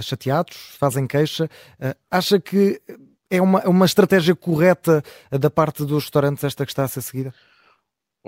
chateados, 0.02 0.76
fazem 0.78 1.08
queixa. 1.08 1.50
acha 2.12 2.42
que 2.42 2.82
é 3.30 3.42
uma, 3.42 3.62
uma 3.62 3.86
estratégia 3.86 4.36
correta 4.36 5.02
da 5.32 5.50
parte 5.50 5.86
dos 5.86 6.04
restaurantes 6.04 6.44
esta 6.44 6.66
que 6.66 6.72
está 6.74 6.84
a 6.84 6.88
ser 6.90 7.02
seguida? 7.02 7.34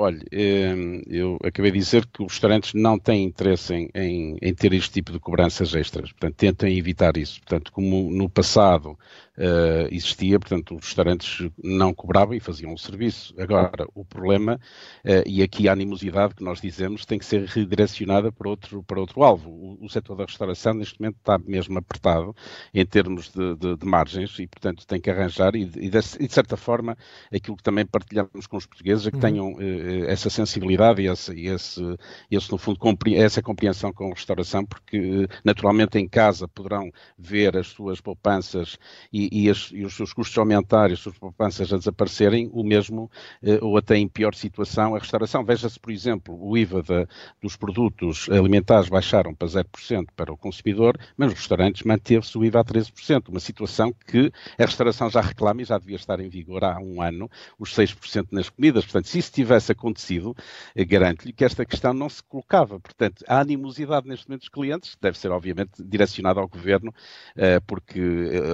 Olha, 0.02 0.24
ehm, 0.32 1.02
eu 1.08 1.38
acabei 1.44 1.72
de 1.72 1.80
dizer 1.80 2.06
que 2.08 2.24
os 2.24 2.32
restaurantes 2.32 2.74
não 2.74 2.98
têm 2.98 3.26
interesse 3.26 3.74
em, 3.74 3.90
em, 3.94 4.38
em, 4.42 4.54
ter 4.56 4.72
este 4.72 4.92
tipo 4.94 5.12
de 5.12 5.20
cobranças 5.20 5.76
extras, 5.76 6.14
portanto, 6.14 6.36
tentem 6.38 6.78
evitar 6.78 7.18
isso. 7.18 7.42
Portanto, 7.42 7.70
como 7.74 8.10
no 8.10 8.30
passado 8.30 8.98
uh, 9.40 9.88
existia, 9.92 10.40
portanto, 10.40 10.76
os 10.76 10.86
restaurantes 10.86 11.50
não 11.64 11.94
cobravam 11.94 12.36
e 12.36 12.40
faziam 12.40 12.74
o 12.74 12.78
serviço. 12.78 13.34
Agora, 13.38 13.88
o 13.96 14.04
problema, 14.04 14.60
uh, 15.06 15.24
e 15.26 15.42
aqui 15.42 15.70
a 15.70 15.74
animosidade 15.74 16.36
que 16.36 16.44
nós 16.44 16.60
dizemos, 16.60 17.06
tem 17.06 17.18
que 17.18 17.26
ser 17.26 17.46
redirecionada 17.46 18.32
para 18.32 18.50
outro, 18.50 18.84
para 18.84 19.00
outro 19.00 19.24
alvo. 19.24 19.50
O, 19.50 19.86
o 19.86 19.90
setor 19.90 20.18
da 20.18 20.26
restauração, 20.26 20.74
neste 20.74 21.00
momento, 21.00 21.18
está 21.18 21.38
mesmo 21.38 21.78
apertado 21.78 22.36
em 22.74 22.86
termos 22.86 23.32
de, 23.32 23.56
de, 23.56 23.78
de 23.78 23.86
margens 23.86 24.38
e, 24.40 24.48
portanto, 24.48 24.86
tem 24.86 25.00
que 25.00 25.10
arranjar, 25.10 25.56
e, 25.56 25.62
e, 25.62 25.90
de, 25.90 26.00
e, 26.20 26.28
de, 26.28 26.34
certa 26.34 26.58
forma, 26.58 26.98
aquilo 27.34 27.56
que 27.56 27.64
também 27.64 27.86
partilhamos 27.86 28.46
com 28.48 28.58
os 28.58 28.66
portugueses 28.66 29.08
é 29.08 29.12
que 29.12 29.16
uhum. 29.18 29.22
tenham 29.22 29.54
uh, 29.54 30.06
essa 30.08 30.30
sensibilidade 30.30 31.02
e 31.02 31.08
esse, 31.08 31.40
esse, 31.40 31.82
esse, 32.30 32.52
no 32.52 32.58
fundo, 32.58 32.78
compre 32.78 33.16
essa 33.16 33.42
compreensão 33.42 33.94
com 33.94 34.08
a 34.08 34.14
restauração, 34.14 34.66
porque, 34.66 35.28
naturalmente, 35.44 35.98
em 35.98 36.08
casa 36.08 36.48
poderão 36.48 36.92
ver 37.18 37.56
as 37.56 37.68
suas 37.68 38.02
poupanças 38.02 38.78
e, 39.14 39.29
e, 39.32 39.50
as, 39.50 39.70
e, 39.72 39.84
os 39.84 39.96
seus 39.96 40.14
custos 40.14 40.38
aumentarem, 40.38 40.94
as 40.94 41.00
suas 41.00 41.18
poupanças 41.18 41.72
a 41.72 41.78
desaparecerem, 41.78 42.50
o 42.52 42.64
mesmo, 42.64 43.10
eh, 43.44 43.60
ou 43.62 43.78
até 43.78 43.96
em 43.98 44.08
pior 44.08 44.34
situação, 44.34 44.96
a 44.96 45.00
restauração. 45.00 45.44
Veja-se, 45.44 45.80
por 45.80 45.92
exemplo, 45.92 46.38
o 46.40 46.58
IVA 46.58 46.82
da, 46.84 47.08
dos 47.42 47.56
produtos 47.56 48.28
alimentares 48.30 48.90
baixaram 48.90 49.34
para 49.34 49.48
0% 49.48 50.08
para 50.16 50.34
o 50.34 50.38
consumidor, 50.38 50.98
mas 51.16 51.32
os 51.32 51.40
restaurantes 51.40 51.84
manteve-se 51.84 52.38
o 52.38 52.44
IVA 52.44 52.62
a 52.62 52.64
13%, 52.64 53.30
uma 53.30 53.40
situação 53.40 53.94
que 54.08 54.32
a 54.58 54.66
restauração 54.66 55.10
já 55.10 55.22
reclama 55.22 55.62
e 55.62 55.66
já 55.66 55.78
devia 55.78 55.96
estar 55.96 56.20
em 56.20 56.30
vigor 56.30 56.64
há 56.64 56.80
um 56.80 57.02
ano, 57.02 57.30
os 57.58 57.74
6% 57.76 58.28
nas 58.32 58.50
comidas. 58.50 58.84
Portanto, 58.86 59.08
se 59.08 59.20
isso 59.20 59.32
tivesse 59.32 59.72
acontecido, 59.72 60.36
eh, 60.76 60.86
garanto-lhe 60.86 61.34
que 61.34 61.46
esta 61.46 61.66
questão 61.66 61.94
não 61.94 62.10
se 62.10 62.24
colocava. 62.24 62.80
Portanto, 62.80 63.24
a 63.28 63.40
animosidade 63.40 64.08
neste 64.08 64.28
momento 64.28 64.42
dos 64.42 64.50
clientes 64.50 64.98
deve 65.00 65.18
ser, 65.18 65.32
obviamente, 65.32 65.84
direcionada 65.84 66.40
ao 66.40 66.48
governo, 66.48 66.94
eh, 67.36 67.60
porque, 67.62 68.00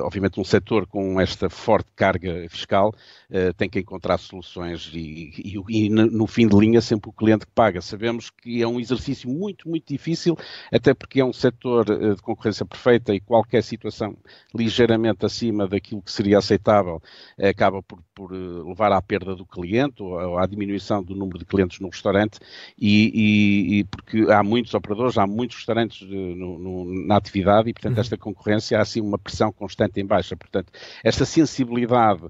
obviamente, 0.04 0.40
um 0.40 0.44
setor 0.44 0.65
setor 0.66 0.88
com 0.88 1.22
esta 1.22 1.48
forte 1.48 1.92
carga 1.96 2.48
fiscal 2.50 2.90
uh, 3.30 3.54
tem 3.54 3.70
que 3.70 3.80
encontrar 3.80 4.18
soluções 4.18 4.90
e, 4.94 5.32
e, 5.38 5.86
e, 5.86 5.90
no 5.90 6.26
fim 6.26 6.48
de 6.48 6.58
linha 6.58 6.82
sempre 6.82 7.10
o 7.10 7.14
cliente 7.14 7.46
que 7.46 7.52
paga. 7.52 7.82
Sabemos 7.82 8.32
que 8.32 8.64
é 8.64 8.68
um 8.68 8.80
exercício 8.80 9.30
muito, 9.30 9.70
muito 9.70 9.88
difícil, 9.88 10.36
até 10.72 10.94
porque 10.94 11.22
é 11.22 11.26
um 11.26 11.32
setor 11.32 11.88
uh, 11.90 12.16
de 12.16 12.22
concorrência 12.22 12.66
perfeita 12.66 13.14
e 13.14 13.20
qualquer 13.20 13.62
situação 13.62 14.18
ligeiramente 14.54 15.24
acima 15.26 15.68
daquilo 15.68 16.02
que 16.02 16.12
seria 16.12 16.40
aceitável 16.40 16.96
uh, 17.38 17.48
acaba 17.48 17.84
por, 17.84 18.00
por 18.16 18.32
levar 18.32 18.92
à 18.92 19.02
perda 19.02 19.36
do 19.36 19.46
cliente 19.46 20.02
ou, 20.02 20.14
ou, 20.14 20.38
à 20.40 20.48
diminuição 20.48 21.04
do 21.04 21.16
número 21.16 21.38
de 21.38 21.46
clientes 21.46 21.80
no 21.80 21.90
restaurante 21.90 22.40
e, 22.78 23.80
e 23.80 23.84
porque 23.84 24.32
há 24.32 24.44
muitos 24.44 24.74
operadores, 24.74 25.18
há 25.18 25.28
muitos 25.28 25.58
restaurantes 25.58 26.02
no, 26.10 26.58
no, 26.58 27.08
na 27.08 27.18
atividade 27.18 27.70
e, 27.70 27.74
portanto, 27.74 27.96
uhum. 27.96 28.02
esta 28.02 28.18
concorrência 28.18 28.80
há 28.80 28.82
assim 28.82 29.02
uma 29.02 29.20
pressão 29.20 29.52
constante 29.52 30.00
em 30.00 30.06
baixa. 30.06 30.36
Portanto, 30.36 30.55
Portanto, 30.56 30.72
esta 31.04 31.26
sensibilidade 31.26 32.30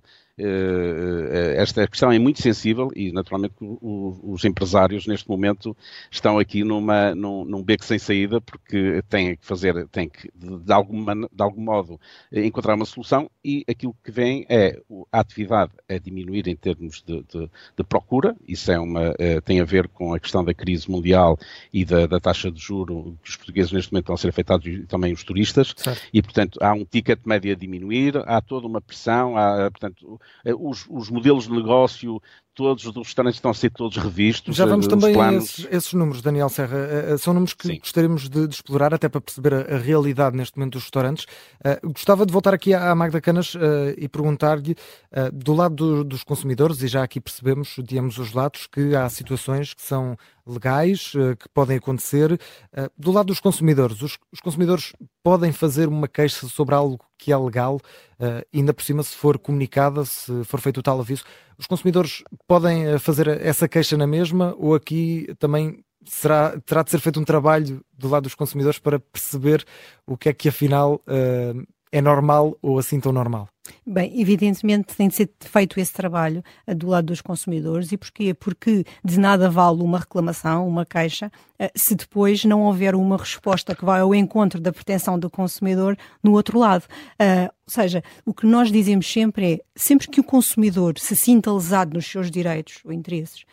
esta 1.57 1.87
questão 1.87 2.11
é 2.11 2.19
muito 2.19 2.41
sensível 2.41 2.91
e, 2.95 3.11
naturalmente, 3.11 3.55
os 3.61 4.43
empresários 4.43 5.07
neste 5.07 5.29
momento 5.29 5.75
estão 6.11 6.37
aqui 6.37 6.63
numa, 6.63 7.15
num, 7.15 7.45
num 7.45 7.63
beco 7.63 7.85
sem 7.85 7.97
saída 7.97 8.41
porque 8.41 9.01
têm 9.09 9.35
que 9.35 9.45
fazer, 9.45 9.87
têm 9.87 10.09
que, 10.09 10.29
de, 10.35 10.73
alguma, 10.73 11.15
de 11.15 11.41
algum 11.41 11.61
modo, 11.61 11.99
encontrar 12.31 12.75
uma 12.75 12.85
solução 12.85 13.29
e 13.43 13.63
aquilo 13.67 13.95
que 14.03 14.11
vem 14.11 14.45
é 14.49 14.79
a 15.11 15.19
atividade 15.19 15.71
a 15.89 15.97
diminuir 15.97 16.47
em 16.47 16.55
termos 16.55 17.03
de, 17.05 17.23
de, 17.23 17.49
de 17.77 17.83
procura, 17.83 18.35
isso 18.47 18.71
é 18.71 18.79
uma, 18.79 19.13
eh, 19.19 19.41
tem 19.41 19.59
a 19.59 19.63
ver 19.63 19.87
com 19.87 20.13
a 20.13 20.19
questão 20.19 20.43
da 20.43 20.53
crise 20.53 20.89
mundial 20.89 21.37
e 21.71 21.85
da, 21.85 22.07
da, 22.07 22.19
taxa 22.19 22.51
de 22.51 22.59
juro 22.59 23.17
que 23.23 23.29
os 23.29 23.35
portugueses 23.35 23.71
neste 23.71 23.91
momento 23.91 24.05
estão 24.05 24.15
a 24.15 24.17
ser 24.17 24.29
afetados 24.29 24.65
e 24.65 24.85
também 24.85 25.13
os 25.13 25.23
turistas, 25.23 25.73
certo. 25.75 26.01
e, 26.13 26.21
portanto, 26.21 26.59
há 26.61 26.73
um 26.73 26.85
ticket 26.85 27.19
médio 27.25 27.51
a 27.51 27.55
diminuir, 27.55 28.17
há 28.25 28.41
toda 28.41 28.67
uma 28.67 28.81
pressão, 28.81 29.37
há, 29.37 29.69
portanto, 29.69 30.19
eh, 30.21 30.24
os, 30.59 30.85
os 30.89 31.09
modelos 31.09 31.45
de 31.45 31.51
negócio 31.51 32.21
todos 32.55 32.85
os 32.85 32.95
restaurantes 32.95 33.37
estão 33.37 33.51
a 33.51 33.53
ser 33.53 33.69
todos 33.69 33.97
revistos. 33.97 34.55
Já 34.55 34.65
vamos 34.65 34.87
também 34.87 35.13
planos... 35.13 35.43
esses, 35.43 35.67
esses, 35.69 35.93
números, 35.93 36.21
Daniel 36.21 36.47
Serra. 36.47 36.77
Uh, 37.13 37.17
são 37.17 37.33
números 37.33 37.53
que 37.53 37.67
Sim. 37.67 37.79
gostaríamos 37.79 38.29
de, 38.29 38.47
de, 38.47 38.55
explorar, 38.55 38.93
até 38.93 39.09
para 39.09 39.19
perceber 39.19 39.53
a, 39.53 39.75
a, 39.75 39.77
realidade 39.77 40.37
neste 40.37 40.57
momento 40.57 40.73
dos 40.73 40.83
restaurantes. 40.83 41.25
Uh, 41.59 41.91
gostava 41.91 42.25
de 42.25 42.31
voltar 42.31 42.53
aqui 42.53 42.73
à 42.73 42.95
Magda 42.95 43.19
Canas 43.19 43.53
uh, 43.55 43.59
e 43.97 44.07
perguntar-lhe, 44.07 44.75
do 45.33 45.53
lado 45.53 45.75
do, 45.75 46.03
dos 46.03 46.23
consumidores, 46.23 46.81
e 46.81 46.87
já 46.87 47.03
aqui 47.03 47.19
percebemos, 47.19 47.75
digamos, 47.83 48.17
os 48.17 48.33
lados, 48.33 48.67
que 48.67 48.95
há 48.95 49.09
situações 49.09 49.73
que 49.73 49.81
são 49.81 50.17
legais, 50.47 51.11
que 51.39 51.49
podem 51.53 51.77
acontecer. 51.77 52.39
do 52.97 53.11
lado 53.11 53.27
dos 53.27 53.39
consumidores, 53.39 54.01
os, 54.01 54.17
os, 54.31 54.39
consumidores 54.39 54.93
podem 55.23 55.51
fazer 55.51 55.87
uma 55.87 56.07
queixa 56.07 56.47
sobre 56.47 56.75
algo 56.75 56.99
que 57.17 57.31
é 57.31 57.37
legal, 57.37 57.79
ainda 58.53 58.73
por 58.73 58.83
cima, 58.83 59.03
se 59.03 59.15
for 59.15 59.37
comunicada, 59.39 60.05
se 60.05 60.43
for 60.43 60.61
feito 60.61 60.79
o 60.79 60.83
tal 60.83 60.99
aviso. 60.99 61.23
Os 61.57 61.67
consumidores 61.67 62.23
podem 62.47 62.85
eh, 62.85 62.99
fazer 62.99 63.27
essa 63.27 63.67
queixa 63.67 63.97
na 63.97 64.07
mesma 64.07 64.55
ou 64.57 64.75
aqui 64.75 65.27
também 65.39 65.83
será, 66.05 66.59
terá 66.65 66.83
de 66.83 66.91
ser 66.91 66.99
feito 66.99 67.19
um 67.19 67.25
trabalho 67.25 67.81
do 67.93 68.07
lado 68.07 68.23
dos 68.23 68.35
consumidores 68.35 68.79
para 68.79 68.99
perceber 68.99 69.65
o 70.05 70.17
que 70.17 70.29
é 70.29 70.33
que 70.33 70.49
afinal 70.49 71.01
uh, 71.07 71.65
é 71.95 72.01
normal 72.01 72.57
ou 72.61 72.77
assim 72.77 72.99
tão 72.99 73.13
normal? 73.13 73.47
Bem, 73.87 74.19
evidentemente 74.19 74.93
tem 74.95 75.07
de 75.07 75.15
ser 75.15 75.29
feito 75.39 75.79
esse 75.79 75.93
trabalho 75.93 76.43
uh, 76.67 76.75
do 76.75 76.87
lado 76.87 77.05
dos 77.05 77.21
consumidores 77.21 77.89
e 77.89 77.97
porquê? 77.97 78.33
Porque 78.33 78.83
de 79.03 79.17
nada 79.17 79.49
vale 79.49 79.81
uma 79.81 79.99
reclamação, 79.99 80.67
uma 80.67 80.85
queixa, 80.85 81.31
uh, 81.57 81.69
se 81.73 81.95
depois 81.95 82.43
não 82.43 82.63
houver 82.63 82.95
uma 82.95 83.15
resposta 83.15 83.73
que 83.73 83.85
vai 83.85 84.01
ao 84.01 84.13
encontro 84.13 84.59
da 84.59 84.73
pretensão 84.73 85.17
do 85.17 85.29
consumidor 85.29 85.97
no 86.21 86.33
outro 86.33 86.59
lado. 86.59 86.83
Uh, 87.13 87.45
ou 87.65 87.71
seja, 87.71 88.03
o 88.25 88.33
que 88.33 88.45
nós 88.45 88.69
dizemos 88.69 89.09
sempre 89.09 89.53
é, 89.53 89.59
sempre 89.73 90.09
que 90.09 90.19
o 90.19 90.23
consumidor 90.23 90.99
se 90.99 91.15
sinta 91.15 91.51
lesado 91.51 91.93
nos 91.93 92.05
seus 92.05 92.29
direitos 92.29 92.81
ou 92.83 92.91
interesses, 92.91 93.45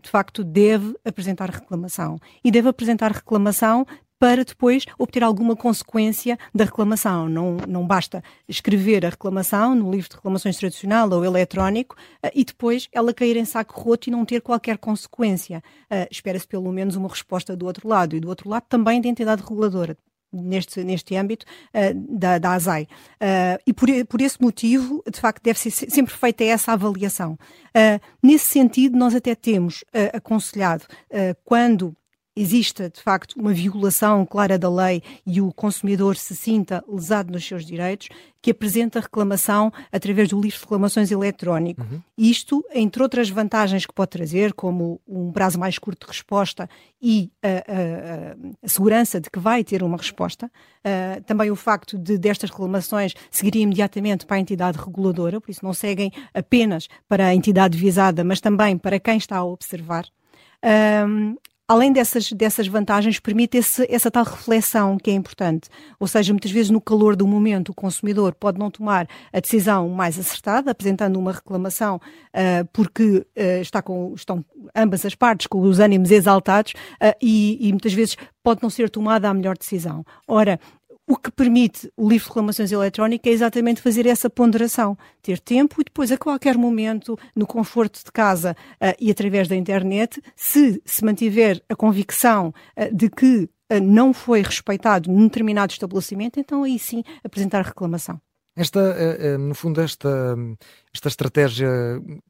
de 0.00 0.08
facto 0.08 0.42
deve 0.42 0.94
apresentar 1.04 1.50
reclamação. 1.50 2.18
E 2.42 2.50
deve 2.50 2.68
apresentar 2.68 3.10
reclamação 3.10 3.84
para 4.20 4.44
depois 4.44 4.84
obter 4.98 5.24
alguma 5.24 5.56
consequência 5.56 6.38
da 6.54 6.64
reclamação. 6.64 7.26
Não, 7.26 7.56
não 7.66 7.86
basta 7.86 8.22
escrever 8.46 9.06
a 9.06 9.08
reclamação 9.08 9.74
no 9.74 9.90
livro 9.90 10.10
de 10.10 10.16
reclamações 10.16 10.58
tradicional 10.58 11.10
ou 11.10 11.24
eletrónico 11.24 11.96
uh, 12.22 12.30
e 12.34 12.44
depois 12.44 12.86
ela 12.92 13.14
cair 13.14 13.38
em 13.38 13.46
saco 13.46 13.80
roto 13.80 14.08
e 14.08 14.12
não 14.12 14.26
ter 14.26 14.42
qualquer 14.42 14.76
consequência. 14.76 15.62
Uh, 15.90 16.06
Espera-se 16.10 16.46
pelo 16.46 16.70
menos 16.70 16.96
uma 16.96 17.08
resposta 17.08 17.56
do 17.56 17.64
outro 17.64 17.88
lado 17.88 18.14
e 18.14 18.20
do 18.20 18.28
outro 18.28 18.50
lado 18.50 18.64
também 18.68 19.00
da 19.00 19.08
entidade 19.08 19.42
reguladora 19.42 19.96
neste, 20.30 20.84
neste 20.84 21.16
âmbito 21.16 21.46
uh, 21.74 22.18
da, 22.18 22.36
da 22.36 22.52
ASAI. 22.52 22.82
Uh, 23.14 23.58
e 23.66 23.72
por, 23.72 23.88
por 24.06 24.20
esse 24.20 24.38
motivo, 24.38 25.02
de 25.10 25.18
facto, 25.18 25.42
deve 25.42 25.58
ser 25.58 25.70
sempre 25.70 26.12
feita 26.12 26.44
essa 26.44 26.72
avaliação. 26.72 27.38
Nesse 28.22 28.46
sentido, 28.46 28.98
nós 28.98 29.14
até 29.14 29.32
temos 29.32 29.84
aconselhado, 30.12 30.84
quando 31.44 31.96
exista 32.36 32.88
de 32.88 33.00
facto 33.00 33.34
uma 33.34 33.52
violação 33.52 34.24
clara 34.24 34.58
da 34.58 34.70
lei 34.70 35.02
e 35.26 35.40
o 35.40 35.52
consumidor 35.52 36.16
se 36.16 36.34
sinta 36.34 36.82
lesado 36.88 37.32
nos 37.32 37.46
seus 37.46 37.64
direitos, 37.64 38.08
que 38.42 38.52
apresenta 38.52 39.00
reclamação 39.00 39.70
através 39.92 40.28
do 40.28 40.40
livro 40.40 40.56
de 40.56 40.62
reclamações 40.62 41.10
eletrónico. 41.10 41.82
Uhum. 41.82 42.00
Isto, 42.16 42.64
entre 42.72 43.02
outras 43.02 43.28
vantagens 43.28 43.84
que 43.84 43.92
pode 43.92 44.10
trazer, 44.10 44.54
como 44.54 45.00
um 45.06 45.30
prazo 45.30 45.58
mais 45.58 45.78
curto 45.78 46.06
de 46.06 46.12
resposta 46.12 46.68
e 47.02 47.30
a, 47.42 48.68
segurança 48.68 49.20
de 49.20 49.28
que 49.30 49.38
vai 49.38 49.62
ter 49.62 49.82
uma 49.82 49.96
resposta, 49.96 50.46
uh, 50.46 51.22
também 51.24 51.50
o 51.50 51.56
facto 51.56 51.98
de 51.98 52.16
destas 52.16 52.50
reclamações 52.50 53.14
seguirem 53.30 53.62
imediatamente 53.62 54.24
para 54.24 54.36
a 54.36 54.40
entidade 54.40 54.78
reguladora, 54.78 55.40
por 55.40 55.50
isso 55.50 55.64
não 55.64 55.74
seguem 55.74 56.10
apenas 56.32 56.88
para 57.08 57.26
a 57.26 57.34
entidade 57.34 57.76
visada, 57.76 58.24
mas 58.24 58.40
também 58.40 58.78
para 58.78 58.98
quem 58.98 59.18
está 59.18 59.36
a 59.36 59.44
observar. 59.44 60.06
Um, 60.62 61.36
além 61.70 61.92
dessas, 61.92 62.32
dessas 62.32 62.66
vantagens, 62.66 63.20
permite 63.20 63.56
esse, 63.56 63.86
essa 63.88 64.10
tal 64.10 64.24
reflexão 64.24 64.98
que 64.98 65.08
é 65.08 65.14
importante. 65.14 65.68
Ou 66.00 66.08
seja, 66.08 66.32
muitas 66.32 66.50
vezes 66.50 66.68
no 66.68 66.80
calor 66.80 67.14
do 67.14 67.28
momento 67.28 67.68
o 67.68 67.74
consumidor 67.74 68.34
pode 68.34 68.58
não 68.58 68.72
tomar 68.72 69.06
a 69.32 69.38
decisão 69.38 69.88
mais 69.88 70.18
acertada, 70.18 70.72
apresentando 70.72 71.16
uma 71.16 71.30
reclamação 71.30 72.00
uh, 72.34 72.68
porque 72.72 73.18
uh, 73.18 73.60
está 73.62 73.80
com, 73.80 74.12
estão 74.16 74.44
ambas 74.74 75.06
as 75.06 75.14
partes 75.14 75.46
com 75.46 75.60
os 75.60 75.78
ânimos 75.78 76.10
exaltados 76.10 76.72
uh, 76.72 77.14
e, 77.22 77.68
e 77.68 77.70
muitas 77.70 77.92
vezes 77.92 78.16
pode 78.42 78.64
não 78.64 78.70
ser 78.70 78.90
tomada 78.90 79.28
a 79.28 79.34
melhor 79.34 79.56
decisão. 79.56 80.04
Ora, 80.26 80.58
o 81.10 81.16
que 81.16 81.32
permite 81.32 81.92
o 81.96 82.08
livro 82.08 82.22
de 82.22 82.28
reclamações 82.28 82.70
eletrónico 82.70 83.28
é 83.28 83.32
exatamente 83.32 83.82
fazer 83.82 84.06
essa 84.06 84.30
ponderação, 84.30 84.96
ter 85.20 85.40
tempo 85.40 85.80
e 85.80 85.84
depois, 85.84 86.12
a 86.12 86.16
qualquer 86.16 86.56
momento, 86.56 87.18
no 87.34 87.48
conforto 87.48 88.04
de 88.04 88.12
casa 88.12 88.56
uh, 88.74 88.94
e 89.00 89.10
através 89.10 89.48
da 89.48 89.56
internet, 89.56 90.22
se 90.36 90.80
se 90.84 91.04
mantiver 91.04 91.60
a 91.68 91.74
convicção 91.74 92.54
uh, 92.78 92.94
de 92.94 93.10
que 93.10 93.50
uh, 93.72 93.80
não 93.82 94.14
foi 94.14 94.40
respeitado 94.40 95.10
num 95.10 95.24
determinado 95.24 95.72
estabelecimento, 95.72 96.38
então 96.38 96.62
aí 96.62 96.78
sim 96.78 97.02
apresentar 97.24 97.62
reclamação. 97.62 98.20
Esta, 98.56 99.38
no 99.38 99.54
fundo, 99.54 99.80
esta, 99.80 100.36
esta 100.92 101.08
estratégia 101.08 101.68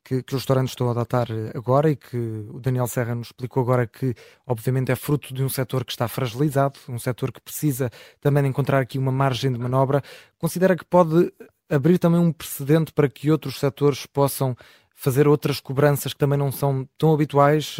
que, 0.04 0.22
que 0.22 0.34
os 0.34 0.40
restaurantes 0.40 0.72
estão 0.72 0.88
a 0.88 0.90
adotar 0.90 1.26
agora 1.54 1.90
e 1.90 1.96
que 1.96 2.16
o 2.16 2.60
Daniel 2.60 2.86
Serra 2.86 3.14
nos 3.14 3.28
explicou 3.28 3.62
agora 3.62 3.86
que, 3.86 4.14
obviamente, 4.46 4.92
é 4.92 4.96
fruto 4.96 5.32
de 5.32 5.42
um 5.42 5.48
setor 5.48 5.84
que 5.84 5.92
está 5.92 6.06
fragilizado, 6.08 6.78
um 6.88 6.98
setor 6.98 7.32
que 7.32 7.40
precisa 7.40 7.90
também 8.20 8.46
encontrar 8.46 8.80
aqui 8.80 8.98
uma 8.98 9.10
margem 9.10 9.50
de 9.50 9.58
manobra, 9.58 10.02
considera 10.38 10.76
que 10.76 10.84
pode 10.84 11.32
abrir 11.70 11.98
também 11.98 12.20
um 12.20 12.32
precedente 12.32 12.92
para 12.92 13.08
que 13.08 13.30
outros 13.30 13.58
setores 13.58 14.04
possam 14.04 14.54
fazer 14.94 15.26
outras 15.26 15.60
cobranças 15.60 16.12
que 16.12 16.18
também 16.18 16.38
não 16.38 16.52
são 16.52 16.86
tão 16.98 17.14
habituais. 17.14 17.78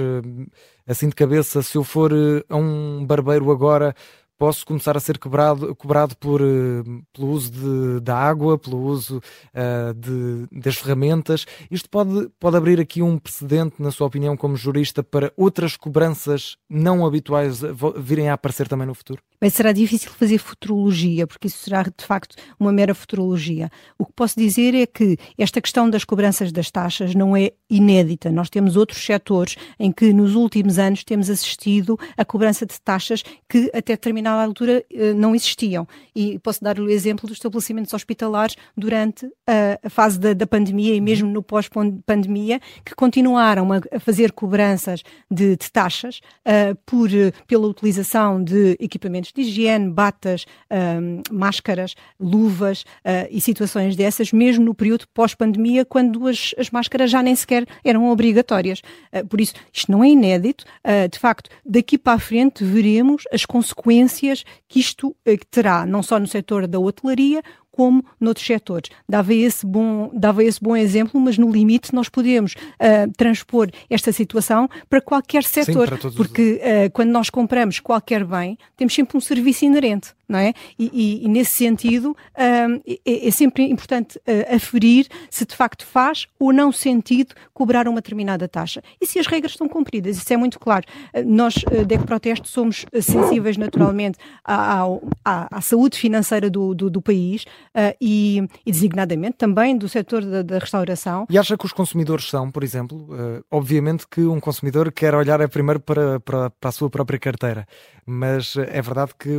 Assim 0.87 1.09
de 1.09 1.15
cabeça, 1.15 1.63
se 1.63 1.77
eu 1.77 1.85
for 1.85 2.11
a 2.49 2.57
um 2.57 3.05
barbeiro 3.05 3.51
agora 3.51 3.95
posso 4.41 4.65
começar 4.65 4.97
a 4.97 5.01
ser 5.01 5.19
cobrado, 5.19 5.77
cobrado 5.77 6.17
por, 6.17 6.41
uh, 6.41 6.83
pelo 7.13 7.29
uso 7.29 7.51
de, 7.51 8.01
da 8.01 8.17
água, 8.17 8.59
pelo 8.59 8.79
uso 8.79 9.19
uh, 9.19 9.93
de, 9.93 10.47
das 10.51 10.77
ferramentas. 10.77 11.45
Isto 11.71 11.91
pode, 11.91 12.31
pode 12.41 12.57
abrir 12.57 12.81
aqui 12.81 13.03
um 13.03 13.19
precedente, 13.19 13.75
na 13.79 13.91
sua 13.91 14.07
opinião, 14.07 14.39
como 14.39 14.57
jurista, 14.57 15.03
para 15.03 15.31
outras 15.37 15.77
cobranças 15.77 16.57
não 16.71 17.05
habituais 17.05 17.61
virem 17.99 18.31
a 18.31 18.33
aparecer 18.33 18.67
também 18.67 18.87
no 18.87 18.95
futuro? 18.95 19.23
Mas 19.41 19.55
será 19.55 19.73
difícil 19.73 20.11
fazer 20.11 20.39
futurologia, 20.39 21.27
porque 21.27 21.47
isso 21.49 21.59
será 21.59 21.83
de 21.83 22.05
facto 22.05 22.37
uma 22.59 22.73
mera 22.73 22.95
futurologia. 22.95 23.71
O 23.99 24.05
que 24.05 24.13
posso 24.13 24.39
dizer 24.39 24.75
é 24.75 24.87
que 24.87 25.17
esta 25.39 25.61
questão 25.61 25.89
das 25.89 26.05
cobranças 26.05 26.53
das 26.53 26.71
taxas 26.71 27.15
não 27.15 27.37
é 27.37 27.53
inédita. 27.69 28.31
Nós 28.31 28.51
temos 28.51 28.77
outros 28.77 29.05
setores 29.05 29.57
em 29.79 29.91
que 29.91 30.13
nos 30.13 30.35
últimos 30.35 30.79
anos 30.79 31.05
temos 31.05 31.31
assistido 31.31 31.99
a 32.17 32.25
cobrança 32.25 32.67
de 32.67 32.81
taxas 32.81 33.23
que 33.49 33.71
até 33.73 33.95
determinada 33.95 34.43
altura 34.43 34.85
eh, 34.93 35.15
não 35.15 35.35
existiam. 35.35 35.87
E 36.15 36.39
posso 36.41 36.63
dar 36.63 36.79
o 36.79 36.91
exemplo 36.91 37.27
dos 37.27 37.37
estabelecimentos 37.37 37.95
hospitalares 37.95 38.57
durante 38.77 39.27
a, 39.47 39.89
fase 39.89 40.19
da, 40.19 40.33
da 40.33 40.47
pandemia 40.47 40.95
e 40.95 41.01
mesmo 41.01 41.29
no 41.29 41.43
pós-pandemia, 41.43 42.61
que 42.85 42.95
continuaram 42.95 43.69
a, 43.73 44.01
fazer 44.01 44.33
cobranças 44.33 45.03
de, 45.31 45.57
de 45.57 45.71
taxas 45.71 46.21
uh, 46.47 46.75
por, 46.85 47.09
pela 47.47 47.67
utilização 47.67 48.43
de 48.43 48.77
equipamentos 48.81 49.30
de 49.33 49.43
higiene, 49.43 49.91
batas, 49.91 50.45
um, 50.71 51.23
máscaras, 51.31 51.95
luvas 52.19 52.83
uh, 52.83 53.29
e 53.31 53.41
situações 53.41 53.97
dessas, 53.97 54.33
mesmo 54.33 54.65
no 54.65 54.75
período 54.75 55.07
pós-pandemia, 55.15 55.85
quando 55.85 56.27
as, 56.27 56.55
as, 56.59 56.71
máscaras 56.71 57.11
já 57.11 57.23
nem 57.23 57.35
sequer 57.35 57.67
eram 57.85 58.09
obrigatórias. 58.11 58.81
Uh, 59.13 59.27
por 59.27 59.41
isso, 59.41 59.55
isto 59.73 59.91
não 59.91 60.05
é 60.05 60.09
inédito. 60.09 60.65
Uh, 60.85 61.09
de 61.09 61.19
facto, 61.19 61.51
daqui 61.65 61.99
para 61.99 62.15
a 62.15 62.19
frente 62.19 62.65
veremos 62.65 63.25
as 63.33 63.45
consequências 63.45 64.45
que 64.69 64.81
isto 64.81 65.15
terá, 65.51 65.87
não 65.87 66.03
só 66.03 66.19
no 66.19 66.27
setor 66.27 66.67
da 66.67 66.79
hotelaria, 66.79 67.43
como 67.81 68.05
noutros 68.21 68.47
setores. 68.47 68.91
Dava 69.09 69.33
esse 69.33 69.65
bom, 69.65 70.11
dava 70.13 70.45
esse 70.45 70.61
bom 70.63 70.77
exemplo, 70.77 71.19
mas 71.19 71.39
no 71.39 71.51
limite 71.51 71.95
nós 71.95 72.11
podemos 72.11 72.53
uh, 72.53 73.11
transpor 73.17 73.71
esta 73.89 74.13
situação 74.13 74.69
para 74.87 75.01
qualquer 75.01 75.45
setor, 75.45 75.89
Sim, 75.89 75.97
para 75.97 76.11
porque 76.11 76.61
uh, 76.61 76.91
quando 76.93 77.09
nós 77.09 77.31
compramos 77.31 77.81
qualquer 77.81 78.23
bem, 78.23 78.59
temos 78.77 78.93
sempre 78.95 79.17
um 79.17 79.21
serviço 79.21 79.65
inerente 79.65 80.13
não 80.31 80.39
é? 80.39 80.55
E, 80.79 80.91
e, 80.93 81.25
e 81.25 81.29
nesse 81.29 81.51
sentido 81.51 82.11
um, 82.11 82.75
é, 82.87 83.27
é, 83.27 83.31
sempre 83.33 83.65
importante 83.65 84.17
uh, 84.19 84.55
aferir 84.55 85.09
se 85.29 85.45
de 85.45 85.57
facto 85.57 85.85
faz 85.85 86.29
ou 86.39 86.53
não 86.53 86.71
sentido 86.71 87.35
cobrar 87.53 87.89
uma 87.89 87.97
determinada 87.97 88.47
taxa. 88.47 88.81
E 89.01 89.07
se 89.07 89.19
as 89.19 89.27
regras 89.27 89.53
estão 89.53 89.69
cumpridas, 89.69 90.17
isso 90.17 90.33
é 90.33 90.37
muito 90.37 90.61
claro. 90.61 90.87
Nós, 91.27 91.57
uh, 91.57 91.85
DEC 91.85 92.05
Proteste, 92.05 92.49
somos 92.49 92.87
sensíveis 93.01 93.57
naturalmente 93.57 94.19
à, 94.45 94.85
à, 95.25 95.59
à 95.59 95.61
saúde 95.61 95.99
financeira 95.99 96.49
do, 96.49 96.75
do, 96.75 96.89
do 96.89 97.03
país 97.03 97.45
uh, 97.77 97.97
e, 98.01 98.47
e, 98.65 98.73
designadamente 98.73 99.37
também 99.37 99.77
do 99.77 99.89
setor 99.89 100.25
da, 100.25 100.43
da, 100.43 100.59
restauração. 100.59 101.27
E 101.31 101.39
acha 101.39 101.57
que 101.57 101.67
os 101.67 101.73
consumidores 101.73 102.29
são, 102.29 102.51
por 102.51 102.63
exemplo, 102.63 103.09
obviamente 103.51 104.07
que 104.09 104.23
um 104.23 104.41
consumidor 104.41 104.93
quer 104.93 105.15
olhar 105.15 105.47
primeiro 105.49 105.81
para, 105.81 106.21
para, 106.21 106.51
para 106.51 106.69
a 106.69 106.73
sua 106.73 106.91
própria 106.91 107.19
carteira, 107.19 107.67
mas 108.07 108.57
é 108.57 108.81
verdade 108.83 109.13
que 109.19 109.31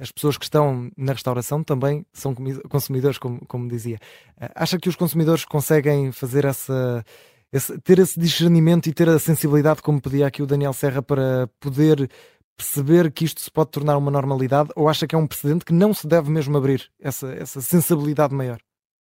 as 0.00 0.10
pessoas 0.10 0.36
que 0.38 0.44
estão 0.44 0.90
na 0.96 1.12
restauração 1.12 1.62
também 1.62 2.04
são 2.12 2.34
consumidores, 2.68 3.18
como, 3.18 3.44
como 3.46 3.68
dizia. 3.68 3.98
Eh, 4.40 4.50
acha 4.54 4.78
que 4.78 4.88
os 4.88 4.96
consumidores 4.96 5.44
conseguem 5.44 6.10
fazer 6.12 6.44
essa, 6.44 7.04
esse, 7.52 7.78
ter 7.80 7.98
esse 7.98 8.18
discernimento 8.18 8.88
e 8.88 8.92
ter 8.92 9.08
a 9.08 9.18
sensibilidade, 9.18 9.82
como 9.82 10.00
pedia 10.00 10.26
aqui 10.26 10.42
o 10.42 10.46
Daniel 10.46 10.72
Serra, 10.72 11.02
para 11.02 11.48
poder 11.60 12.08
perceber 12.56 13.10
que 13.12 13.24
isto 13.24 13.40
se 13.40 13.50
pode 13.50 13.70
tornar 13.70 13.96
uma 13.96 14.10
normalidade? 14.10 14.70
Ou 14.74 14.88
acha 14.88 15.06
que 15.06 15.14
é 15.14 15.18
um 15.18 15.26
precedente 15.26 15.64
que 15.64 15.72
não 15.72 15.92
se 15.92 16.06
deve 16.06 16.30
mesmo 16.30 16.56
abrir 16.56 16.90
essa, 17.00 17.32
essa 17.34 17.60
sensibilidade 17.60 18.34
maior? 18.34 18.60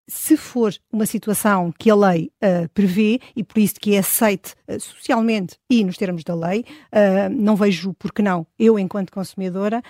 Se 0.07 0.35
for 0.35 0.73
uma 0.91 1.05
situação 1.05 1.73
que 1.77 1.89
a 1.89 1.95
lei 1.95 2.31
uh, 2.43 2.67
prevê 2.73 3.19
e 3.35 3.43
por 3.43 3.59
isso 3.59 3.75
que 3.79 3.95
é 3.95 3.99
aceite 3.99 4.53
uh, 4.67 4.79
socialmente 4.79 5.57
e 5.69 5.83
nos 5.83 5.97
termos 5.97 6.23
da 6.23 6.35
lei, 6.35 6.65
uh, 6.91 7.29
não 7.31 7.55
vejo 7.55 7.93
por 7.93 8.11
que 8.11 8.21
não, 8.21 8.45
eu 8.59 8.77
enquanto 8.77 9.11
consumidora 9.11 9.81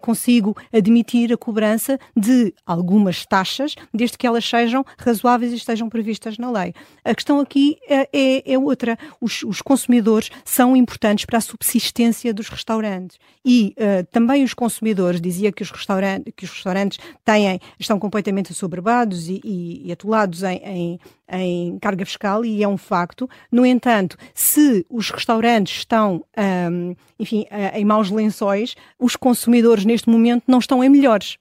consigo 0.00 0.56
admitir 0.72 1.32
a 1.32 1.36
cobrança 1.36 1.98
de 2.16 2.52
algumas 2.66 3.24
taxas, 3.24 3.74
desde 3.92 4.16
que 4.16 4.26
elas 4.26 4.44
sejam 4.44 4.84
razoáveis 4.98 5.52
e 5.52 5.56
estejam 5.56 5.88
previstas 5.88 6.38
na 6.38 6.50
lei. 6.50 6.72
A 7.04 7.14
questão 7.14 7.40
aqui 7.40 7.78
é, 7.88 8.52
é, 8.52 8.58
outra. 8.58 8.98
Os, 9.20 9.42
os, 9.42 9.60
consumidores 9.60 10.30
são 10.44 10.76
importantes 10.76 11.24
para 11.24 11.38
a 11.38 11.40
subsistência 11.40 12.32
dos 12.32 12.48
restaurantes 12.48 13.18
e 13.44 13.74
também 14.10 14.44
os 14.44 14.54
consumidores, 14.54 15.20
dizia 15.20 15.52
que 15.52 15.62
os, 15.62 15.70
restaurantes, 15.70 16.32
que 16.36 16.44
os 16.44 16.50
restaurantes 16.50 16.98
têm, 17.24 17.60
estão 17.78 17.98
completamente 17.98 18.52
assoberbados 18.52 19.28
e, 19.28 19.40
e, 19.54 19.86
e 19.86 19.92
atolados 19.92 20.42
em, 20.42 20.58
em, 20.64 21.00
em, 21.28 21.78
carga 21.78 22.04
fiscal, 22.04 22.44
e 22.44 22.62
é 22.62 22.68
um 22.68 22.76
facto. 22.76 23.28
No 23.50 23.64
entanto, 23.64 24.16
se 24.34 24.84
os 24.90 25.10
restaurantes 25.10 25.78
estão, 25.78 26.24
um, 26.70 26.94
enfim, 27.18 27.46
em 27.72 27.84
maus 27.84 28.10
lençóis, 28.10 28.74
os 28.98 29.16
consumidores 29.16 29.84
neste 29.84 30.08
momento 30.08 30.44
não 30.46 30.58
estão 30.58 30.82
em 30.82 30.88
melhores. 30.88 31.36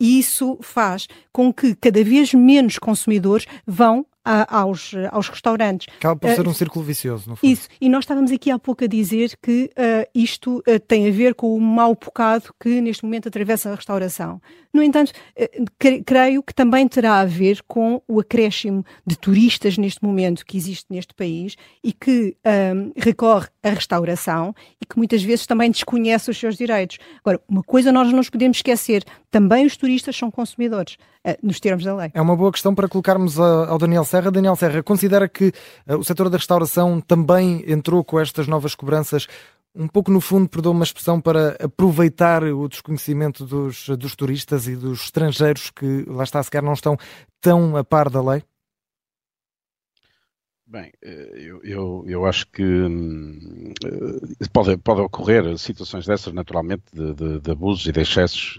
E 0.00 0.18
isso 0.18 0.58
faz 0.60 1.06
com 1.32 1.52
que 1.52 1.74
cada 1.76 2.02
vez 2.02 2.34
menos 2.34 2.78
consumidores 2.78 3.46
vão 3.64 4.04
a, 4.28 4.60
aos, 4.60 4.92
aos 5.10 5.28
restaurantes. 5.30 5.86
Acaba 5.96 6.16
por 6.16 6.30
ser 6.30 6.46
uh, 6.46 6.50
um 6.50 6.54
círculo 6.54 6.84
vicioso, 6.84 7.30
no 7.30 7.36
fundo. 7.36 7.50
Isso, 7.50 7.66
e 7.80 7.88
nós 7.88 8.04
estávamos 8.04 8.30
aqui 8.30 8.50
há 8.50 8.58
pouco 8.58 8.84
a 8.84 8.86
dizer 8.86 9.32
que 9.42 9.70
uh, 9.72 10.08
isto 10.14 10.58
uh, 10.58 10.78
tem 10.86 11.08
a 11.08 11.10
ver 11.10 11.34
com 11.34 11.56
o 11.56 11.60
mau 11.60 11.94
bocado 11.94 12.52
que 12.60 12.80
neste 12.82 13.04
momento 13.04 13.28
atravessa 13.28 13.70
a 13.70 13.74
restauração. 13.74 14.40
No 14.78 14.84
entanto, 14.84 15.10
creio 16.06 16.40
que 16.40 16.54
também 16.54 16.86
terá 16.86 17.18
a 17.18 17.24
ver 17.24 17.60
com 17.66 18.00
o 18.06 18.20
acréscimo 18.20 18.84
de 19.04 19.18
turistas 19.18 19.76
neste 19.76 20.04
momento 20.04 20.46
que 20.46 20.56
existe 20.56 20.86
neste 20.88 21.12
país 21.14 21.56
e 21.82 21.92
que 21.92 22.36
um, 22.46 22.92
recorre 22.96 23.48
à 23.60 23.70
restauração 23.70 24.54
e 24.80 24.86
que 24.86 24.96
muitas 24.96 25.20
vezes 25.20 25.48
também 25.48 25.68
desconhece 25.68 26.30
os 26.30 26.38
seus 26.38 26.56
direitos. 26.56 26.98
Agora, 27.24 27.40
uma 27.48 27.64
coisa 27.64 27.90
nós 27.90 28.06
não 28.06 28.18
nos 28.18 28.30
podemos 28.30 28.58
esquecer, 28.58 29.02
também 29.32 29.66
os 29.66 29.76
turistas 29.76 30.16
são 30.16 30.30
consumidores. 30.30 30.96
Eh, 31.24 31.36
nos 31.42 31.58
termos 31.58 31.84
da 31.84 31.94
lei. 31.96 32.10
É 32.14 32.22
uma 32.22 32.36
boa 32.36 32.52
questão 32.52 32.72
para 32.72 32.88
colocarmos 32.88 33.40
ao 33.40 33.76
Daniel 33.76 34.04
Serra. 34.04 34.30
Daniel 34.30 34.54
Serra, 34.54 34.84
considera 34.84 35.28
que 35.28 35.52
eh, 35.86 35.96
o 35.96 36.04
setor 36.04 36.30
da 36.30 36.36
restauração 36.36 37.00
também 37.00 37.64
entrou 37.66 38.04
com 38.04 38.20
estas 38.20 38.46
novas 38.46 38.76
cobranças 38.76 39.26
um 39.74 39.86
pouco 39.86 40.10
no 40.10 40.20
fundo, 40.20 40.48
perdoa 40.48 40.72
uma 40.72 40.84
expressão, 40.84 41.20
para 41.20 41.56
aproveitar 41.62 42.42
o 42.44 42.68
desconhecimento 42.68 43.44
dos, 43.44 43.88
dos 43.90 44.16
turistas 44.16 44.66
e 44.66 44.74
dos 44.74 45.04
estrangeiros 45.04 45.70
que 45.70 46.04
lá 46.08 46.24
está, 46.24 46.42
sequer 46.42 46.62
não 46.62 46.72
estão 46.72 46.96
tão 47.40 47.76
a 47.76 47.84
par 47.84 48.10
da 48.10 48.22
lei? 48.22 48.42
Bem, 50.66 50.92
eh, 51.02 51.32
eu, 51.34 51.62
eu, 51.62 52.04
eu, 52.06 52.26
acho 52.26 52.46
que 52.48 52.62
hum, 52.62 53.72
pode, 54.52 54.76
pode 54.76 55.00
ocorrer 55.00 55.56
situações 55.56 56.04
dessas, 56.04 56.32
naturalmente, 56.34 56.84
de, 56.92 57.14
de, 57.14 57.40
de 57.40 57.50
abusos 57.50 57.86
e 57.86 57.92
de 57.92 58.00
excessos 58.02 58.58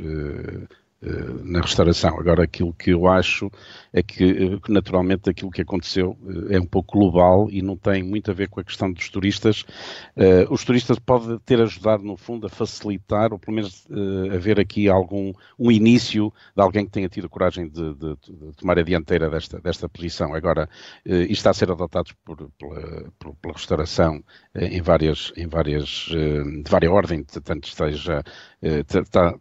na 1.43 1.61
restauração. 1.61 2.19
Agora, 2.19 2.43
aquilo 2.43 2.73
que 2.73 2.91
eu 2.91 3.07
acho 3.07 3.49
é 3.93 4.03
que, 4.03 4.59
naturalmente, 4.67 5.29
aquilo 5.29 5.49
que 5.49 5.61
aconteceu 5.61 6.17
é 6.49 6.59
um 6.59 6.65
pouco 6.65 6.97
global 6.97 7.47
e 7.49 7.61
não 7.61 7.77
tem 7.77 8.03
muito 8.03 8.29
a 8.29 8.33
ver 8.33 8.49
com 8.49 8.59
a 8.59 8.63
questão 8.63 8.91
dos 8.91 9.09
turistas. 9.09 9.63
Os 10.49 10.63
turistas 10.65 10.99
podem 10.99 11.39
ter 11.39 11.61
ajudado, 11.61 12.03
no 12.03 12.17
fundo, 12.17 12.47
a 12.47 12.49
facilitar, 12.49 13.31
ou 13.31 13.39
pelo 13.39 13.55
menos 13.55 13.87
haver 14.33 14.59
aqui 14.59 14.89
algum 14.89 15.31
um 15.57 15.71
início 15.71 16.33
de 16.55 16.61
alguém 16.61 16.85
que 16.85 16.91
tenha 16.91 17.07
tido 17.07 17.27
a 17.27 17.29
coragem 17.29 17.69
de, 17.69 17.93
de, 17.95 18.15
de 18.15 18.55
tomar 18.57 18.77
a 18.77 18.83
dianteira 18.83 19.29
desta, 19.29 19.59
desta 19.59 19.87
posição. 19.87 20.33
Agora, 20.33 20.69
isto 21.05 21.31
está 21.31 21.51
a 21.51 21.53
ser 21.53 21.71
adotado 21.71 22.09
por, 22.25 22.49
pela, 22.57 23.35
pela 23.41 23.53
restauração 23.53 24.21
em 24.53 24.81
várias, 24.81 25.31
em 25.37 25.47
várias, 25.47 26.09
de 26.09 26.69
várias 26.69 26.91
ordens, 26.91 27.25
tanto 27.43 27.69
seja, 27.69 28.21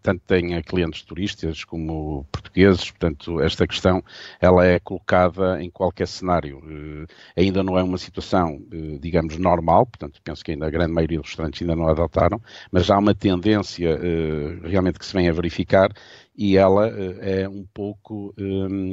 tanto 0.03 0.23
tenha 0.27 0.63
clientes 0.63 1.03
turistas, 1.03 1.48
como 1.65 2.25
portugueses, 2.33 2.91
portanto, 2.91 3.41
esta 3.41 3.67
questão 3.67 4.03
ela 4.41 4.65
é 4.67 4.79
colocada 4.79 5.63
em 5.63 5.71
qualquer 5.71 6.07
cenário. 6.07 6.59
Uh, 6.59 7.07
ainda 7.37 7.63
não 7.63 7.79
é 7.79 7.83
uma 7.83 7.99
situação, 7.99 8.57
uh, 8.57 8.99
digamos, 8.99 9.37
normal, 9.39 9.87
portanto, 9.87 10.21
penso 10.23 10.45
que 10.45 10.53
ainda 10.53 10.67
a 10.67 10.71
grande 10.71 10.93
maioria 10.93 11.19
dos 11.19 11.29
restaurantes 11.29 11.63
ainda 11.63 11.77
não 11.77 11.89
adotaram, 11.89 12.41
mas 12.71 12.91
há 12.91 12.99
uma 12.99 13.15
tendência 13.15 13.97
uh, 13.97 14.67
realmente 14.67 14.99
que 14.99 15.07
se 15.07 15.15
vem 15.15 15.29
a 15.29 15.33
verificar 15.33 15.91
e 16.39 16.57
ela 16.57 16.87
é 16.87 17.49
um 17.49 17.67
pouco, 17.75 18.33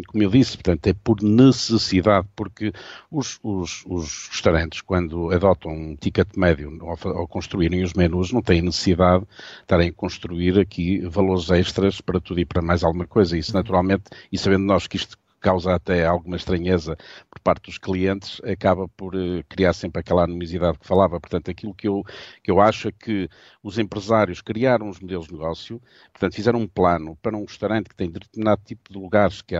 como 0.08 0.23
eu 0.23 0.31
disse, 0.31 0.58
portanto, 0.58 0.88
é 0.88 0.93
por 0.93 1.21
necessidade, 1.21 2.27
porque 2.36 2.73
os, 3.12 3.39
os, 3.43 3.84
os 3.86 4.29
restaurantes, 4.29 4.81
quando 4.81 5.31
adotam 5.31 5.71
um 5.71 5.95
ticket 5.95 6.27
médio 6.36 6.75
ao, 6.81 6.97
ao, 7.15 7.27
construírem 7.27 7.84
os 7.84 7.93
menus, 7.93 8.31
não 8.31 8.41
têm 8.41 8.63
necessidade 8.63 9.25
de 9.25 9.62
estarem 9.62 9.89
a 9.89 9.93
construir 9.93 10.60
aqui 10.60 11.01
valores 11.08 11.51
extras 11.51 12.01
para 12.01 12.19
tudo 12.19 12.39
e 12.39 12.45
para 12.45 12.63
mais 12.63 12.84
alguma 12.84 13.05
coisa. 13.05 13.38
Isso, 13.38 13.53
naturalmente, 13.53 14.05
e 14.31 14.39
sabendo 14.39 14.65
nós 14.65 14.88
que 14.88 14.97
isto 14.97 15.15
causa 15.45 15.75
até 15.75 16.08
alguma 16.08 16.36
estranheza 16.38 16.97
por 17.29 17.39
parte 17.39 17.65
dos 17.67 17.77
clientes, 17.77 18.41
acaba 18.43 18.88
por 18.88 19.15
uh, 19.15 19.43
criar 19.47 19.73
sempre 19.73 19.99
aquela 19.99 20.23
anonimidade 20.23 20.79
que 20.79 20.88
falava. 20.88 21.19
Portanto, 21.19 21.51
aquilo 21.51 21.71
que 21.71 21.88
eu, 21.88 22.03
que 22.41 22.49
eu 22.49 22.60
acho 22.60 22.88
é 22.88 22.91
que 22.91 23.29
os 23.62 23.77
empresários 23.77 24.41
criaram 24.41 24.89
os 24.89 24.99
modelos 24.99 25.27
de 25.27 25.34
negócio, 25.34 25.79
portanto, 26.12 26.34
fizeram 26.34 26.60
um 26.60 26.67
plano 26.67 27.15
para 27.21 27.38
um 27.38 27.45
restaurante 27.45 27.89
que 27.89 27.95
tem 27.95 28.10
determinado 28.10 28.62
tipo 28.65 28.91
de 28.91 28.97
lugares, 28.97 29.43
que 29.43 29.55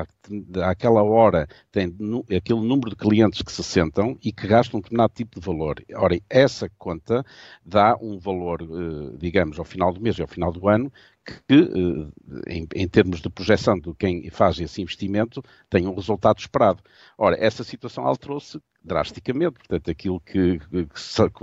àquela 0.64 1.04
hora 1.04 1.48
tem 1.72 1.96
aquele 2.36 2.62
número 2.62 2.90
de 2.90 2.96
clientes 2.96 3.44
que 3.44 3.52
se 3.52 3.64
sentam 3.64 4.18
e 4.24 4.32
que 4.32 4.48
gastam 4.48 4.80
um 4.80 4.82
determinado 4.82 5.14
tipo 5.14 5.40
de 5.40 5.46
valor. 5.46 5.84
Ora, 5.94 6.20
essa 6.28 6.68
conta 6.80 7.24
dá 7.64 7.96
um 8.02 8.18
valor, 8.18 8.64
uh, 8.64 9.16
digamos, 9.20 9.60
ao 9.60 9.66
final 9.66 9.94
do 9.94 10.02
mês 10.02 10.18
e 10.18 10.24
ao 10.24 10.28
final 10.28 10.52
do 10.52 10.68
ano, 10.68 10.92
que, 11.26 11.56
eh, 11.56 12.54
em, 12.54 12.68
em, 12.76 12.88
termos 12.88 13.20
de 13.20 13.30
projeção 13.30 13.80
de 13.80 13.94
quem 13.96 14.30
faz 14.30 14.60
esse 14.60 14.82
investimento, 14.82 15.44
tem 15.70 15.88
um 15.88 15.96
resultado 15.96 16.40
esperado. 16.40 16.84
Ora, 17.18 17.36
essa 17.40 17.64
situação 17.64 18.06
alterou-se 18.06 18.62
drasticamente. 18.86 19.54
Portanto, 19.54 19.90
aquilo 19.90 20.20
que, 20.20 20.60
que 20.60 20.88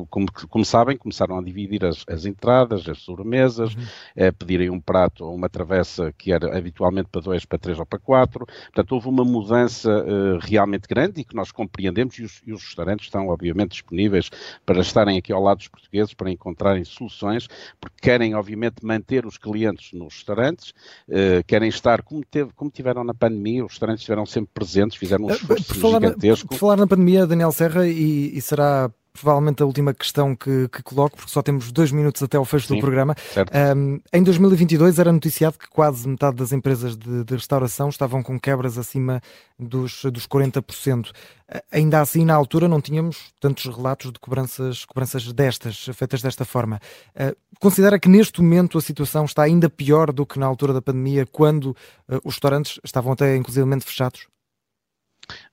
como, 0.08 0.26
como, 0.48 0.64
sabem, 0.64 0.96
começaram 0.96 1.38
a 1.38 1.42
dividir 1.42 1.84
as, 1.84 2.04
as 2.08 2.24
entradas, 2.24 2.88
as 2.88 2.98
sobremesas, 2.98 3.74
uhum. 3.74 4.28
a 4.28 4.32
pedirem 4.32 4.70
um 4.70 4.80
prato 4.80 5.24
ou 5.24 5.34
uma 5.34 5.48
travessa 5.48 6.12
que 6.16 6.32
era 6.32 6.56
habitualmente 6.56 7.08
para 7.10 7.20
dois, 7.20 7.44
para 7.44 7.58
três 7.58 7.78
ou 7.78 7.86
para 7.86 7.98
quatro. 7.98 8.46
Portanto, 8.46 8.92
houve 8.92 9.08
uma 9.08 9.24
mudança 9.24 9.90
uh, 9.90 10.38
realmente 10.40 10.86
grande 10.88 11.20
e 11.20 11.24
que 11.24 11.34
nós 11.34 11.50
compreendemos 11.50 12.18
e 12.18 12.22
os, 12.22 12.42
e 12.46 12.52
os, 12.52 12.62
restaurantes 12.62 13.06
estão, 13.06 13.28
obviamente, 13.28 13.72
disponíveis 13.72 14.30
para 14.64 14.80
estarem 14.80 15.18
aqui 15.18 15.32
ao 15.32 15.42
lado 15.42 15.58
dos 15.58 15.68
portugueses, 15.68 16.14
para 16.14 16.30
encontrarem 16.30 16.84
soluções, 16.84 17.48
porque 17.80 17.96
querem, 18.00 18.34
obviamente, 18.34 18.84
manter 18.84 19.26
os 19.26 19.36
clientes 19.36 19.92
nos 19.92 20.14
restaurantes, 20.14 20.70
uh, 21.08 21.42
querem 21.46 21.68
estar, 21.68 22.02
como, 22.02 22.24
teve, 22.24 22.52
como 22.54 22.70
tiveram 22.70 23.02
na 23.04 23.14
pandemia, 23.14 23.64
os 23.64 23.72
restaurantes 23.72 24.02
estiveram 24.02 24.26
sempre 24.26 24.50
presentes, 24.54 24.96
fizeram 24.96 25.24
um 25.24 25.30
eh, 25.30 25.34
esforço 25.34 25.72
uh, 25.72 25.90
gigantesco. 25.90 26.48
por 26.48 26.58
falar 26.58 26.76
na 26.76 26.86
pandemia, 26.86 27.26
Daniel 27.32 27.52
Serra 27.52 27.86
e, 27.86 28.36
e 28.36 28.40
será 28.40 28.90
provavelmente 29.12 29.62
a 29.62 29.66
última 29.66 29.92
questão 29.92 30.34
que, 30.34 30.68
que, 30.68 30.82
coloco, 30.82 31.16
porque 31.16 31.30
só 31.30 31.42
temos 31.42 31.70
dois 31.70 31.92
minutos 31.92 32.22
até 32.22 32.36
ao 32.36 32.44
fecho 32.44 32.68
Sim, 32.68 32.76
do 32.76 32.80
programa. 32.80 33.14
Um, 33.76 34.00
em 34.12 34.22
2022 34.22 34.98
era 34.98 35.12
noticiado 35.12 35.58
que 35.58 35.68
quase 35.68 36.08
metade 36.08 36.36
das 36.36 36.52
empresas 36.52 36.96
de, 36.96 37.24
de, 37.24 37.34
restauração 37.34 37.88
estavam 37.88 38.22
com 38.22 38.40
quebras 38.40 38.78
acima 38.78 39.20
dos, 39.58 40.02
dos 40.04 40.26
40%. 40.26 41.10
Ainda 41.70 42.00
assim, 42.00 42.24
na 42.24 42.34
altura, 42.34 42.66
não 42.66 42.80
tínhamos 42.80 43.32
tantos 43.38 43.64
relatos 43.66 44.10
de 44.10 44.18
cobranças, 44.18 44.84
cobranças 44.86 45.30
destas, 45.32 45.86
feitas 45.94 46.22
desta 46.22 46.46
forma. 46.46 46.80
Uh, 47.14 47.36
considera 47.60 47.98
que 47.98 48.08
neste 48.08 48.40
momento 48.40 48.78
a 48.78 48.80
situação 48.80 49.26
está 49.26 49.42
ainda 49.42 49.68
pior 49.68 50.10
do 50.12 50.24
que 50.24 50.38
na 50.38 50.46
altura 50.46 50.72
da 50.72 50.80
pandemia, 50.80 51.26
quando 51.26 51.66
uh, 51.66 52.20
os 52.24 52.34
restaurantes 52.34 52.80
estavam 52.82 53.12
até 53.12 53.36
inclusivamente 53.36 53.84
fechados? 53.84 54.31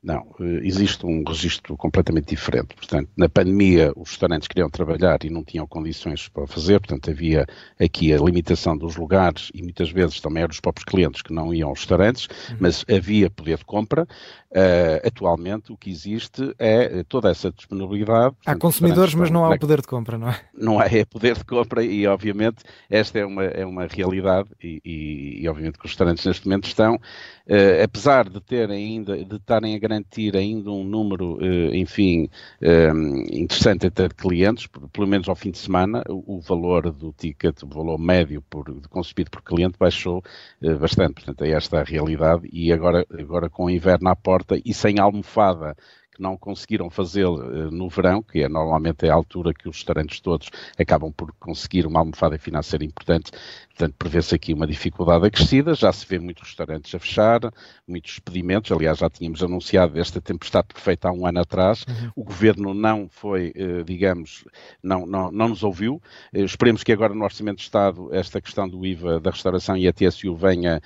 Não, 0.02 0.28
eh, 0.40 0.62
existe 0.64 1.06
um 1.06 1.24
registro 1.28 1.76
completamente 1.78 2.30
diferente. 2.30 2.76
Portanto, 2.76 3.10
na 3.18 3.28
pandemia, 3.30 3.92
os 3.96 4.10
restaurantes 4.10 4.48
queriam 4.48 4.70
trabalhar 4.70 5.20
e 5.24 5.30
não 5.30 5.44
tinham 5.44 5.68
condições 5.68 6.28
para 6.28 6.48
fazer, 6.48 6.80
portanto, 6.80 7.10
havia 7.10 7.46
aqui 7.80 8.14
a 8.14 8.18
limitação 8.18 8.78
dos 8.78 8.96
lugares 8.96 9.52
e 9.54 9.62
muitas 9.62 9.92
vezes 9.92 10.20
também 10.20 10.44
eram 10.44 10.52
os 10.52 10.60
próprios 10.60 10.86
clientes 10.86 11.22
que 11.22 11.34
não 11.34 11.54
iam 11.54 11.70
aos 11.70 11.80
restaurantes, 11.80 12.28
uhum. 12.50 12.58
mas 12.60 12.86
havia 12.90 13.30
poder 13.30 13.58
de 13.58 13.66
compra. 13.66 14.08
Uh, 14.52 15.06
atualmente, 15.06 15.72
o 15.72 15.78
que 15.78 15.92
existe 15.92 16.56
é 16.58 17.04
toda 17.04 17.30
essa 17.30 17.52
disponibilidade. 17.52 18.36
Há 18.44 18.56
consumidores, 18.56 19.14
mas 19.14 19.30
não 19.30 19.46
há 19.46 19.54
o 19.54 19.60
poder 19.60 19.80
de 19.80 19.88
compra, 19.88 20.18
não 20.18 20.30
é? 20.30 20.42
Não 20.54 20.80
há 20.80 20.88
é 20.88 21.06
poder 21.06 21.38
de 21.38 21.46
compra 21.46 21.84
e, 21.84 22.08
obviamente, 22.08 22.64
esta 22.90 23.20
é 23.20 23.26
uma, 23.26 23.44
é 23.44 23.64
uma 23.64 23.86
realidade 23.86 24.50
e, 24.62 24.82
e, 24.84 25.44
e 25.44 25.48
obviamente, 25.48 25.78
que 25.78 25.86
os 25.86 25.92
restaurantes 25.92 26.26
neste 26.26 26.48
momento 26.48 26.66
estão, 26.66 26.96
uh, 26.96 27.84
apesar 27.84 28.28
de 28.28 28.42
terem 28.42 28.78
ainda, 28.78 29.24
de 29.24 29.36
estarem 29.36 29.69
a 29.76 29.80
garantir 29.80 30.36
ainda 30.36 30.72
um 30.72 30.84
número, 30.84 31.38
eh, 31.42 31.78
enfim, 31.78 32.30
eh, 32.62 32.90
interessante 33.32 33.88
até 33.88 34.08
de 34.08 34.16
clientes, 34.16 34.68
pelo 34.92 35.08
menos 35.08 35.28
ao 35.30 35.36
fim 35.36 35.52
de 35.52 35.58
semana, 35.58 36.04
o 36.08 36.40
valor 36.40 36.92
do 36.92 37.14
ticket, 37.14 37.64
o 37.64 37.68
valor 37.68 37.98
médio 37.98 38.42
por, 38.50 38.66
consumido 38.90 39.32
por 39.32 39.42
cliente 39.42 39.78
baixou 39.80 40.24
eh, 40.62 40.74
bastante. 40.76 41.16
Portanto, 41.16 41.44
é 41.44 41.52
esta 41.52 41.80
a 41.80 41.84
realidade 41.84 42.48
e 42.52 42.72
agora, 42.72 43.06
agora 43.12 43.50
com 43.50 43.66
o 43.66 43.70
inverno 43.70 44.10
à 44.10 44.16
porta 44.16 44.60
e 44.64 44.74
sem 44.74 45.00
almofada 45.00 45.76
que 46.20 46.22
não 46.22 46.38
conseguiram 46.38 46.90
fazê-lo 46.90 47.38
uh, 47.38 47.72
no 47.72 47.88
verão, 47.88 48.22
que 48.22 48.44
é 48.44 48.50
normalmente 48.50 49.08
a 49.08 49.14
altura 49.14 49.54
que 49.54 49.70
os 49.70 49.78
restaurantes 49.78 50.20
todos 50.20 50.50
acabam 50.78 51.12
por 51.12 51.34
conseguir 51.40 51.88
uma 51.88 52.02
almofada 52.02 52.38
financeira 52.38 52.84
importante, 52.84 53.32
portanto 53.70 53.96
prevê-se 53.98 54.36
aqui 54.36 54.54
uma 54.54 54.68
dificuldade 54.68 55.26
acrescida, 55.26 55.74
já 55.74 55.92
se 55.94 56.06
vê 56.06 56.20
muitos 56.20 56.44
restaurantes 56.44 56.94
a 56.94 57.00
fechar, 57.00 57.40
muitos 57.88 58.12
despedimentos, 58.12 58.72
aliás 58.72 58.98
já 58.98 59.10
tínhamos 59.10 59.42
anunciado 59.42 59.98
esta 59.98 60.20
tempestade 60.20 60.68
perfeita 60.68 61.08
há 61.08 61.14
um 61.14 61.26
ano 61.26 61.40
atrás, 61.40 61.86
uhum. 61.88 62.12
o 62.18 62.24
governo 62.24 62.74
não 62.74 63.08
foi, 63.10 63.54
uh, 63.56 63.84
digamos, 63.86 64.44
não, 64.84 65.06
não, 65.06 65.32
não 65.32 65.50
nos 65.50 65.64
ouviu, 65.64 66.02
uh, 66.34 66.40
esperemos 66.40 66.84
que 66.84 66.92
agora 66.92 67.14
no 67.14 67.24
Orçamento 67.24 67.58
de 67.58 67.64
Estado 67.64 68.14
esta 68.14 68.42
questão 68.42 68.68
do 68.68 68.86
IVA 68.86 69.22
da 69.22 69.32
restauração 69.32 69.78
e 69.78 69.88
a 69.88 69.94
TSU 69.94 70.36
venha 70.36 70.82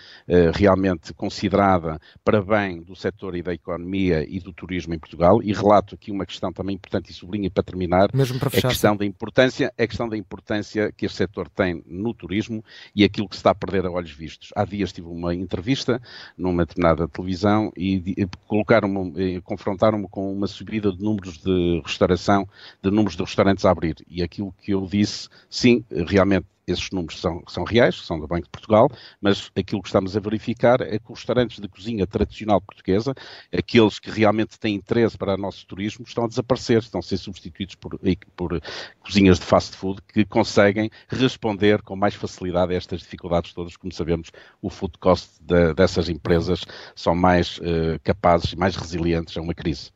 realmente 0.53 1.13
considerada 1.13 1.99
para 2.23 2.41
bem 2.41 2.81
do 2.81 2.95
setor 2.95 3.35
e 3.35 3.41
da 3.41 3.53
economia 3.53 4.25
e 4.27 4.39
do 4.39 4.53
turismo 4.53 4.93
em 4.93 4.99
Portugal, 4.99 5.22
Portugal 5.23 5.41
e 5.41 5.53
relato 5.53 5.95
aqui 5.95 6.11
uma 6.11 6.25
questão 6.25 6.51
também 6.51 6.75
importante 6.75 7.09
e 7.09 7.13
sublinho 7.13 7.49
para 7.49 7.63
terminar 7.63 8.09
Mesmo 8.13 8.39
para 8.39 8.49
fechar, 8.49 8.67
a 8.67 8.71
questão 8.71 8.95
da 8.95 9.05
importância, 9.05 9.73
a 9.77 9.87
questão 9.87 10.09
da 10.09 10.17
importância 10.17 10.91
que 10.91 11.05
este 11.05 11.17
setor 11.17 11.49
tem 11.49 11.83
no 11.87 12.13
turismo 12.13 12.63
e 12.95 13.03
aquilo 13.03 13.29
que 13.29 13.35
se 13.35 13.39
está 13.39 13.51
a 13.51 13.55
perder 13.55 13.85
a 13.85 13.91
olhos 13.91 14.11
vistos. 14.11 14.49
Há 14.55 14.65
dias 14.65 14.91
tive 14.91 15.07
uma 15.07 15.33
entrevista 15.33 16.01
numa 16.37 16.65
determinada 16.65 17.07
televisão 17.07 17.71
e, 17.77 18.13
e 18.17 18.27
colocaram-me, 18.47 19.41
confrontaram-me 19.41 20.07
com 20.09 20.33
uma 20.33 20.47
subida 20.47 20.91
de 20.91 21.01
números 21.01 21.37
de 21.37 21.81
restauração, 21.85 22.47
de 22.81 22.91
números 22.91 23.15
de 23.15 23.23
restaurantes 23.23 23.65
a 23.65 23.71
abrir 23.71 23.95
e 24.07 24.21
aquilo 24.21 24.53
que 24.61 24.73
eu 24.73 24.85
disse, 24.85 25.29
sim, 25.49 25.83
realmente 26.07 26.45
esses 26.67 26.89
números 26.91 27.19
são, 27.19 27.43
são 27.47 27.63
reais, 27.63 27.95
são 27.95 28.19
do 28.19 28.27
Banco 28.27 28.43
de 28.43 28.49
Portugal, 28.49 28.89
mas 29.21 29.51
aquilo 29.55 29.81
que 29.81 29.87
estamos 29.87 30.15
a 30.15 30.19
verificar 30.19 30.81
é 30.81 30.97
que 30.97 31.11
os 31.11 31.19
restaurantes 31.19 31.59
de 31.59 31.67
cozinha 31.67 32.07
tradicional 32.07 32.61
portuguesa, 32.61 33.13
aqueles 33.51 33.99
que 33.99 34.09
realmente 34.09 34.59
têm 34.59 34.75
interesse 34.75 35.17
para 35.17 35.35
o 35.35 35.37
nosso 35.37 35.65
turismo, 35.67 36.05
estão 36.07 36.25
a 36.25 36.27
desaparecer, 36.27 36.79
estão 36.79 36.99
a 36.99 37.03
ser 37.03 37.17
substituídos 37.17 37.75
por, 37.75 37.99
por 38.35 38.61
cozinhas 39.01 39.39
de 39.39 39.45
fast 39.45 39.75
food 39.75 40.01
que 40.01 40.25
conseguem 40.25 40.89
responder 41.07 41.81
com 41.81 41.95
mais 41.95 42.15
facilidade 42.15 42.73
a 42.73 42.77
estas 42.77 43.01
dificuldades 43.01 43.53
todas. 43.53 43.75
Como 43.75 43.91
sabemos, 43.91 44.31
o 44.61 44.69
food 44.69 44.97
cost 44.99 45.41
de, 45.41 45.73
dessas 45.73 46.09
empresas 46.09 46.61
são 46.95 47.15
mais 47.15 47.57
uh, 47.57 47.99
capazes 48.03 48.53
e 48.53 48.55
mais 48.57 48.75
resilientes 48.75 49.35
a 49.37 49.41
uma 49.41 49.53
crise. 49.53 49.91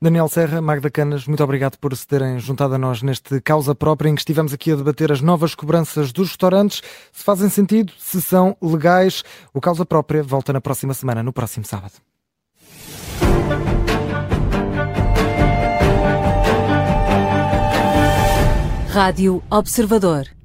Daniel 0.00 0.28
Serra, 0.28 0.60
Magda 0.60 0.90
Canas, 0.90 1.26
muito 1.26 1.42
obrigado 1.42 1.76
por 1.76 1.96
se 1.96 2.06
terem 2.06 2.38
juntado 2.38 2.74
a 2.74 2.78
nós 2.78 3.02
neste 3.02 3.40
causa 3.40 3.74
própria 3.74 4.08
em 4.08 4.14
que 4.14 4.20
estivemos 4.20 4.52
aqui 4.52 4.70
a 4.70 4.76
debater 4.76 5.10
as 5.10 5.20
novas 5.20 5.54
cobranças 5.54 6.12
dos 6.12 6.28
restaurantes, 6.28 6.82
se 7.12 7.24
fazem 7.24 7.48
sentido, 7.48 7.92
se 7.98 8.22
são 8.22 8.56
legais. 8.62 9.24
O 9.52 9.60
causa 9.60 9.84
própria 9.84 10.22
volta 10.22 10.52
na 10.52 10.60
próxima 10.60 10.94
semana, 10.94 11.22
no 11.22 11.32
próximo 11.32 11.64
sábado. 11.64 11.94
Rádio 18.88 19.42
Observador. 19.50 20.37